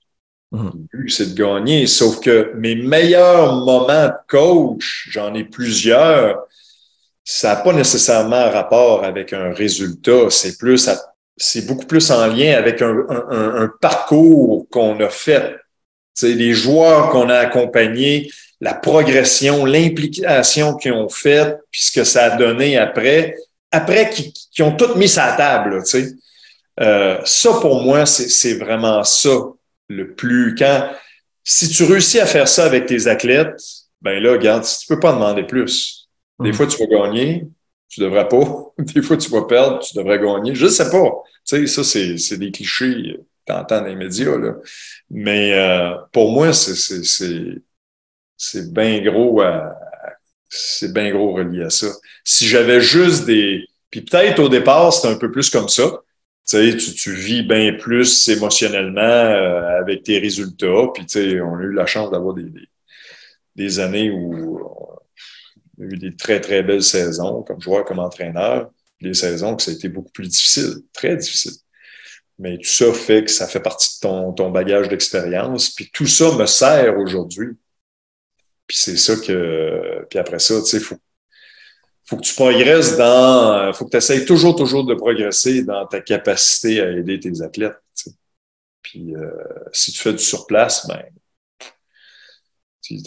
[0.54, 0.88] Mhm.
[0.92, 1.88] Le but, c'est de gagner.
[1.88, 6.44] Sauf que mes meilleurs moments de coach, j'en ai plusieurs,
[7.24, 10.30] ça n'a pas nécessairement rapport avec un résultat.
[10.30, 11.02] C'est plus, à-
[11.36, 15.56] c'est beaucoup plus en lien avec un, parcours qu'on a fait.
[16.22, 18.30] Les joueurs qu'on a accompagnés,
[18.62, 23.36] la progression, l'implication qu'ils ont faite, puis ce que ça a donné après,
[23.72, 26.02] après qu'ils ont tout mis sur la table, là.
[26.80, 29.32] Euh, ça, pour moi, c'est vraiment ça
[29.90, 30.56] le plus.
[30.56, 30.90] Quand,
[31.44, 33.60] si tu réussis à faire ça avec tes athlètes,
[34.02, 36.08] ben là, regarde, tu peux pas demander plus.
[36.40, 36.54] Des Mhm.
[36.56, 37.48] fois, tu vas gagner,
[37.90, 38.44] tu devrais pas.
[38.78, 40.56] Des fois, tu vas perdre, tu devrais gagner.
[40.56, 41.10] Je sais pas.
[41.46, 44.54] Tu sais, ça, c'est c'est des clichés t'entends dans les médias, là.
[45.10, 47.62] Mais euh, pour moi, c'est c'est- c'est
[48.38, 49.76] c'est bien gros à-
[50.50, 51.88] c'est bien gros relié à ça.
[52.24, 53.66] Si j'avais juste des.
[53.92, 55.92] Puis peut-être au départ, c'est un peu plus comme ça.
[56.46, 60.88] Tu tu, vis bien plus émotionnellement euh, avec tes résultats.
[60.94, 62.52] Puis tu sais, on a eu la chance d'avoir des,
[63.56, 64.60] des, années où
[65.80, 68.72] on a eu des très, très belles saisons comme joueur, comme entraîneur.
[69.02, 71.54] Des saisons que ça a été beaucoup plus difficile, très difficile.
[72.40, 75.70] Mais tout ça fait que ça fait partie de ton, ton bagage d'expérience.
[75.70, 77.50] Puis tout ça me sert aujourd'hui.
[78.68, 80.06] Puis c'est ça que.
[80.10, 80.98] Puis après ça, tu sais, faut,
[82.06, 83.72] faut que tu progresses dans.
[83.74, 87.78] faut que tu essayes toujours, toujours de progresser dans ta capacité à aider tes athlètes.
[88.82, 89.30] Puis euh,
[89.72, 91.04] si tu fais du surplace, ben.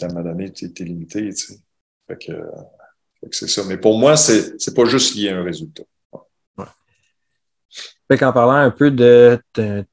[0.01, 1.29] À un moment donné, tu es, limité.
[2.07, 2.31] Fait que,
[3.31, 3.63] c'est ça.
[3.67, 5.83] Mais pour moi, c'est pas juste lié à un résultat.
[8.09, 9.39] Fait qu'en parlant un peu de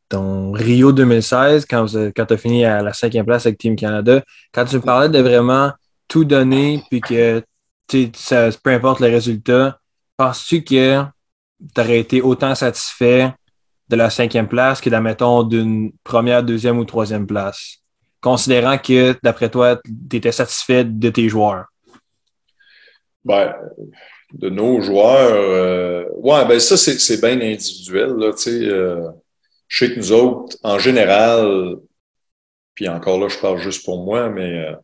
[0.08, 1.86] ton Rio 2016, quand,
[2.16, 5.18] quand tu as fini à la cinquième place avec Team Canada, quand tu parlais de
[5.18, 5.72] vraiment
[6.08, 7.42] tout donner, puis que
[8.14, 9.78] ça, peu importe le résultat,
[10.16, 11.02] penses-tu que
[11.74, 13.32] tu aurais été autant satisfait
[13.88, 17.78] de la cinquième place que, admettons, d'une première, deuxième ou troisième place?
[18.20, 19.80] Considérant que, d'après toi,
[20.10, 21.66] tu étais satisfait de tes joueurs.
[23.24, 23.54] Ben,
[24.32, 28.14] de nos joueurs, euh, ouais, ben ça, c'est bien individuel.
[28.16, 29.10] Là, euh,
[29.68, 31.76] je sais que nous autres, en général,
[32.74, 34.74] puis encore là, je parle juste pour moi, mais euh,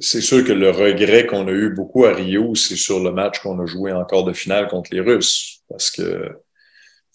[0.00, 3.40] c'est sûr que le regret qu'on a eu beaucoup à Rio, c'est sur le match
[3.40, 5.62] qu'on a joué encore de finale contre les Russes.
[5.68, 6.32] Parce que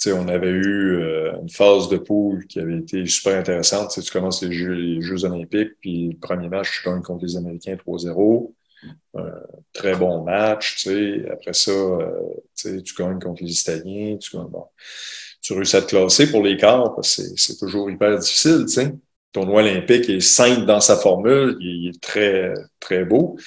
[0.10, 3.92] on avait eu euh, une phase de poule qui avait été super intéressante.
[4.02, 8.54] tu commences les Jeux, olympiques, puis le premier match, tu gagnes contre les Américains 3-0.
[9.14, 9.32] Un
[9.74, 10.88] très bon match.
[11.32, 12.10] Après ça, euh,
[12.56, 14.18] tu gagnes contre les Italiens.
[14.18, 14.66] Tu, bon,
[15.42, 18.66] tu réussis à te classer pour les quarts, parce que c'est toujours hyper difficile.
[18.66, 18.92] T'sais
[19.32, 23.38] tournoi olympique est simple dans sa formule, il est très, très beau,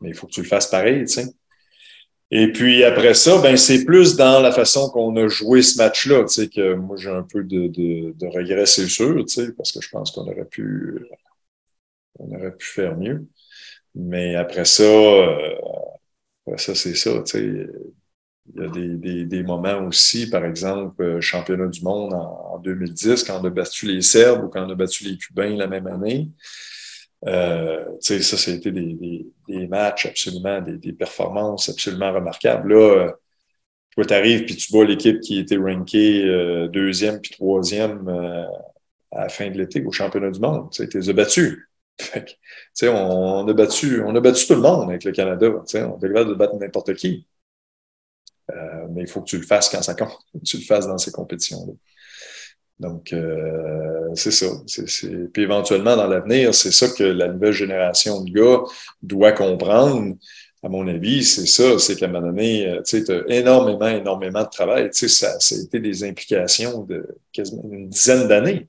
[0.00, 1.26] mais il faut que tu le fasses pareil, tu sais.
[2.30, 6.24] Et puis après ça, ben c'est plus dans la façon qu'on a joué ce match-là,
[6.24, 9.52] tu sais, que moi j'ai un peu de, de, de regret, c'est sûr, tu sais,
[9.52, 11.00] parce que je pense qu'on aurait pu
[12.18, 13.26] on aurait pu faire mieux.
[13.94, 15.56] Mais après ça, euh,
[16.56, 17.66] ça, c'est ça, tu sais.
[18.56, 22.58] Il y a des, des, des, moments aussi, par exemple, euh, championnat du monde en,
[22.58, 25.66] 2010, quand on a battu les Serbes ou quand on a battu les Cubains la
[25.66, 26.30] même année.
[27.26, 32.74] Euh, ça, ça a été des, des matchs absolument, des, performances absolument remarquables.
[32.74, 33.12] Là, euh,
[33.92, 36.24] toi, tu arrives puis tu bats l'équipe qui était rankée
[36.72, 38.08] deuxième puis troisième
[39.12, 40.70] à la fin de l'été au championnat du monde.
[40.70, 41.68] Tu les as battus.
[42.82, 45.46] on, on, a battu, on a battu tout le monde avec le Canada.
[45.48, 47.26] On est capable de battre n'importe qui.
[48.52, 50.86] Euh, mais il faut que tu le fasses quand ça compte, que tu le fasses
[50.86, 51.72] dans ces compétitions-là.
[52.80, 54.46] Donc, euh, c'est ça.
[55.32, 58.62] Puis éventuellement, dans l'avenir, c'est ça que la nouvelle génération de gars
[59.00, 60.16] doit comprendre.
[60.62, 64.42] À mon avis, c'est ça, c'est qu'à un moment donné, euh, tu as énormément, énormément
[64.42, 64.90] de travail.
[64.90, 68.68] Tu sais, ça, ça a été des implications de quasiment une dizaine d'années.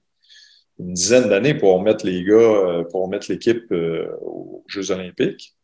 [0.77, 5.54] Une dizaine d'années pour mettre les gars, pour mettre l'équipe aux Jeux olympiques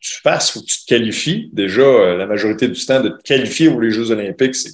[0.00, 1.50] tu fasses, faut tu te qualifies.
[1.52, 4.72] Déjà, euh, la majorité du temps, de te qualifier pour les Jeux olympiques, c'est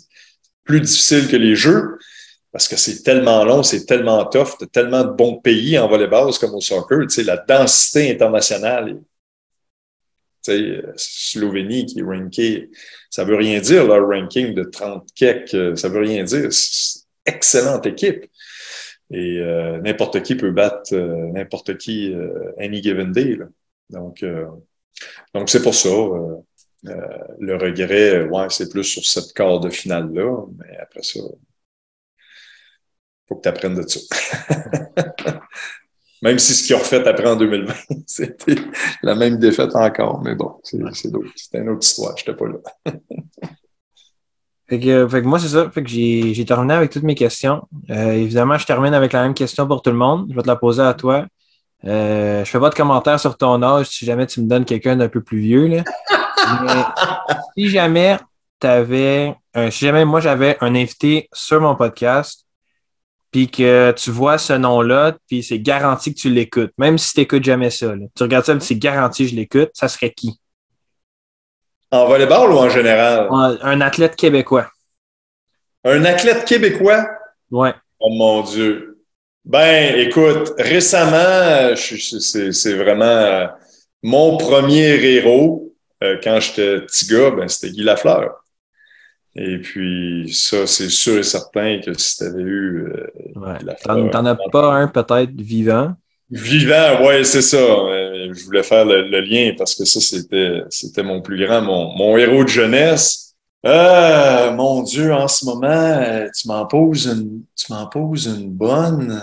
[0.64, 1.98] plus difficile que les Jeux
[2.52, 6.32] parce que c'est tellement long, c'est tellement tough, tu tellement de bons pays en volleyball
[6.40, 7.02] comme au soccer.
[7.02, 8.98] Tu sais, la densité internationale,
[10.42, 12.70] tu sais, Slovénie qui est rankée,
[13.10, 16.50] ça veut rien dire, leur ranking de 30 kek, euh, ça veut rien dire.
[16.50, 18.24] C'est une excellente équipe.
[19.10, 22.14] Et euh, n'importe qui peut battre n'importe qui
[22.58, 23.36] any given day.
[23.36, 23.46] Là.
[23.90, 24.24] Donc,
[25.34, 25.88] donc, c'est pour ça.
[25.88, 26.36] Euh,
[26.86, 31.20] euh, le regret, ouais, c'est plus sur cette quart de finale-là, mais après ça,
[33.28, 34.00] faut que tu apprennes de ça.
[36.22, 37.74] même si ce qu'ils ont fait après en 2020,
[38.06, 38.56] c'était
[39.02, 40.86] la même défaite encore, mais bon, c'est une
[41.68, 42.94] autre histoire, je n'étais pas là.
[44.68, 45.70] Fait que, moi, c'est ça.
[45.70, 47.66] Fait que j'ai terminé avec toutes mes questions.
[47.88, 50.26] Euh, évidemment, je termine avec la même question pour tout le monde.
[50.28, 51.26] Je vais te la poser à toi.
[51.84, 54.96] Euh, je fais pas de commentaires sur ton âge si jamais tu me donnes quelqu'un
[54.96, 55.66] d'un peu plus vieux.
[55.66, 55.84] Là.
[57.56, 58.18] si jamais
[58.62, 59.34] avais
[59.70, 62.48] si jamais moi j'avais un invité sur mon podcast,
[63.30, 67.20] puis que tu vois ce nom-là, puis c'est garanti que tu l'écoutes, même si tu
[67.20, 67.92] n'écoutes jamais ça.
[68.16, 70.40] Tu regardes ça, c'est garanti que je l'écoute, ça serait qui?
[71.90, 73.28] En volleyball ou en général?
[73.62, 74.70] Un athlète québécois.
[75.84, 77.06] Un athlète québécois?
[77.50, 77.74] Ouais.
[78.00, 78.97] Oh mon Dieu.
[79.48, 83.46] Ben, écoute, récemment, c'est vraiment euh,
[84.02, 85.74] mon premier héros
[86.04, 88.44] euh, quand j'étais petit gars, ben, c'était Guy Lafleur.
[89.34, 92.92] Et puis, ça, c'est sûr et certain que si tu avais eu.
[92.92, 95.94] Euh, T'en as pas un peut-être vivant?
[96.30, 97.56] Vivant, ouais, c'est ça.
[97.56, 102.18] Je voulais faire le, lien parce que ça, c'était, c'était mon plus grand, mon, mon
[102.18, 103.34] héros de jeunesse.
[103.64, 109.22] Euh, mon Dieu, en ce moment, tu m'en poses une, tu m'en poses une bonne.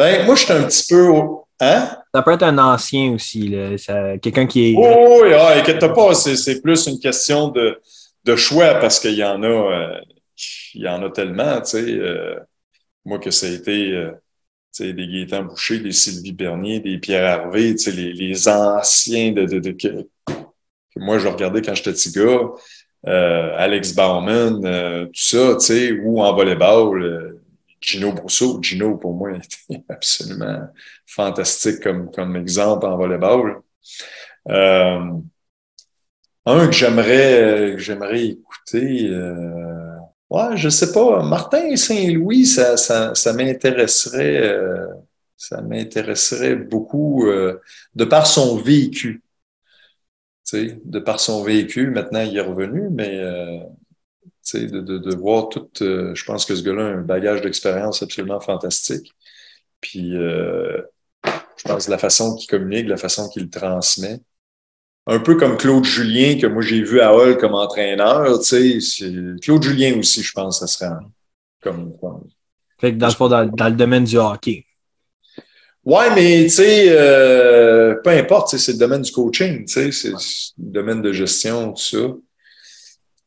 [0.00, 1.12] Ben, moi, je suis un petit peu.
[1.60, 1.90] Hein?
[2.14, 3.54] Ça peut être un ancien aussi,
[4.22, 4.74] quelqu'un qui est.
[4.74, 7.78] Oh, oui, ah, inquiète pas, c'est plus une question de,
[8.24, 10.00] de choix parce qu'il y en a, euh,
[10.72, 11.84] il y en a tellement, tu sais.
[11.98, 12.34] Euh,
[13.04, 14.12] moi, que ça a été euh,
[14.78, 19.72] des Gaétan Boucher, des Sylvie Bernier, des Pierre Harvey, les, les anciens de, de, de
[19.72, 20.32] que, que,
[20.96, 22.48] moi, je regardais quand j'étais petit gars.
[23.04, 24.62] Alex Bauman,
[25.08, 27.29] tout ça, tu sais, ou en volleyball,
[27.80, 28.62] Gino Brousseau.
[28.62, 30.68] Gino, pour moi, était absolument
[31.06, 33.62] fantastique comme, comme exemple en volleyball.
[34.48, 35.12] Euh,
[36.46, 39.96] un que j'aimerais, j'aimerais écouter, euh,
[40.30, 41.22] Ouais, je sais pas.
[41.24, 44.40] Martin Saint-Louis, ça, ça, ça m'intéresserait.
[44.48, 44.86] Euh,
[45.36, 47.60] ça m'intéresserait beaucoup euh,
[47.94, 49.22] de par son vécu.
[50.44, 53.58] Tu sais, de par son vécu, maintenant il est revenu, mais euh,
[54.54, 55.68] de, de, de, voir tout.
[55.82, 59.12] Euh, je pense que ce gars-là a un bagage d'expérience absolument fantastique.
[59.80, 60.82] Puis je
[61.64, 64.20] pense la façon qu'il communique, la façon qu'il transmet
[65.06, 69.06] un peu comme Claude Julien, que moi j'ai vu à Hall comme entraîneur, tu sais,
[69.42, 70.90] Claude Julien aussi, je pense, ça serait
[71.60, 71.94] comme.
[72.78, 74.66] Fait que dans le dans, dans, le domaine du hockey.
[75.84, 80.10] Ouais, mais tu sais, euh, peu importe, c'est le domaine du coaching, tu sais, c'est
[80.10, 80.16] le
[80.58, 81.98] domaine de gestion, tout ça.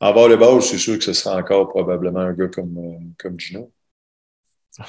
[0.03, 3.71] En volleyball, c'est sûr que ce sera encore probablement un gars comme, euh, comme Gino.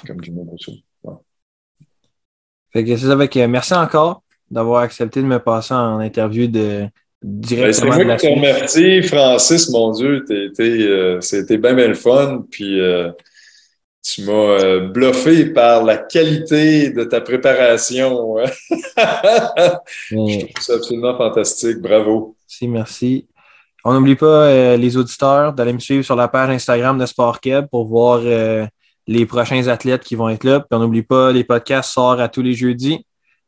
[0.05, 0.73] Comme Gino Brousseau.
[1.05, 1.15] Ouais.
[2.73, 3.37] Fait que c'est avec.
[3.37, 6.89] Euh, merci encore d'avoir accepté de me passer en interview de
[7.23, 10.25] directement ben, C'est moi qui te Francis, mon Dieu.
[10.59, 12.45] Euh, c'était bien, bien le fun.
[12.51, 12.81] Puis
[14.03, 18.37] tu m'as bluffé par la qualité de ta préparation.
[18.97, 21.79] Je trouve ça absolument fantastique.
[21.79, 22.35] Bravo.
[22.49, 23.27] Merci, merci.
[23.85, 27.87] On n'oublie pas, les auditeurs, d'aller me suivre sur la page Instagram de SportKeb pour
[27.87, 28.23] voir
[29.07, 30.61] les prochains athlètes qui vont être là.
[30.61, 33.05] Puis on n'oublie pas, les podcasts sortent à tous les jeudis.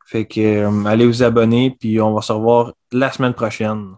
[0.06, 3.96] Fait que euh, allez vous abonner, puis on va se revoir la semaine prochaine.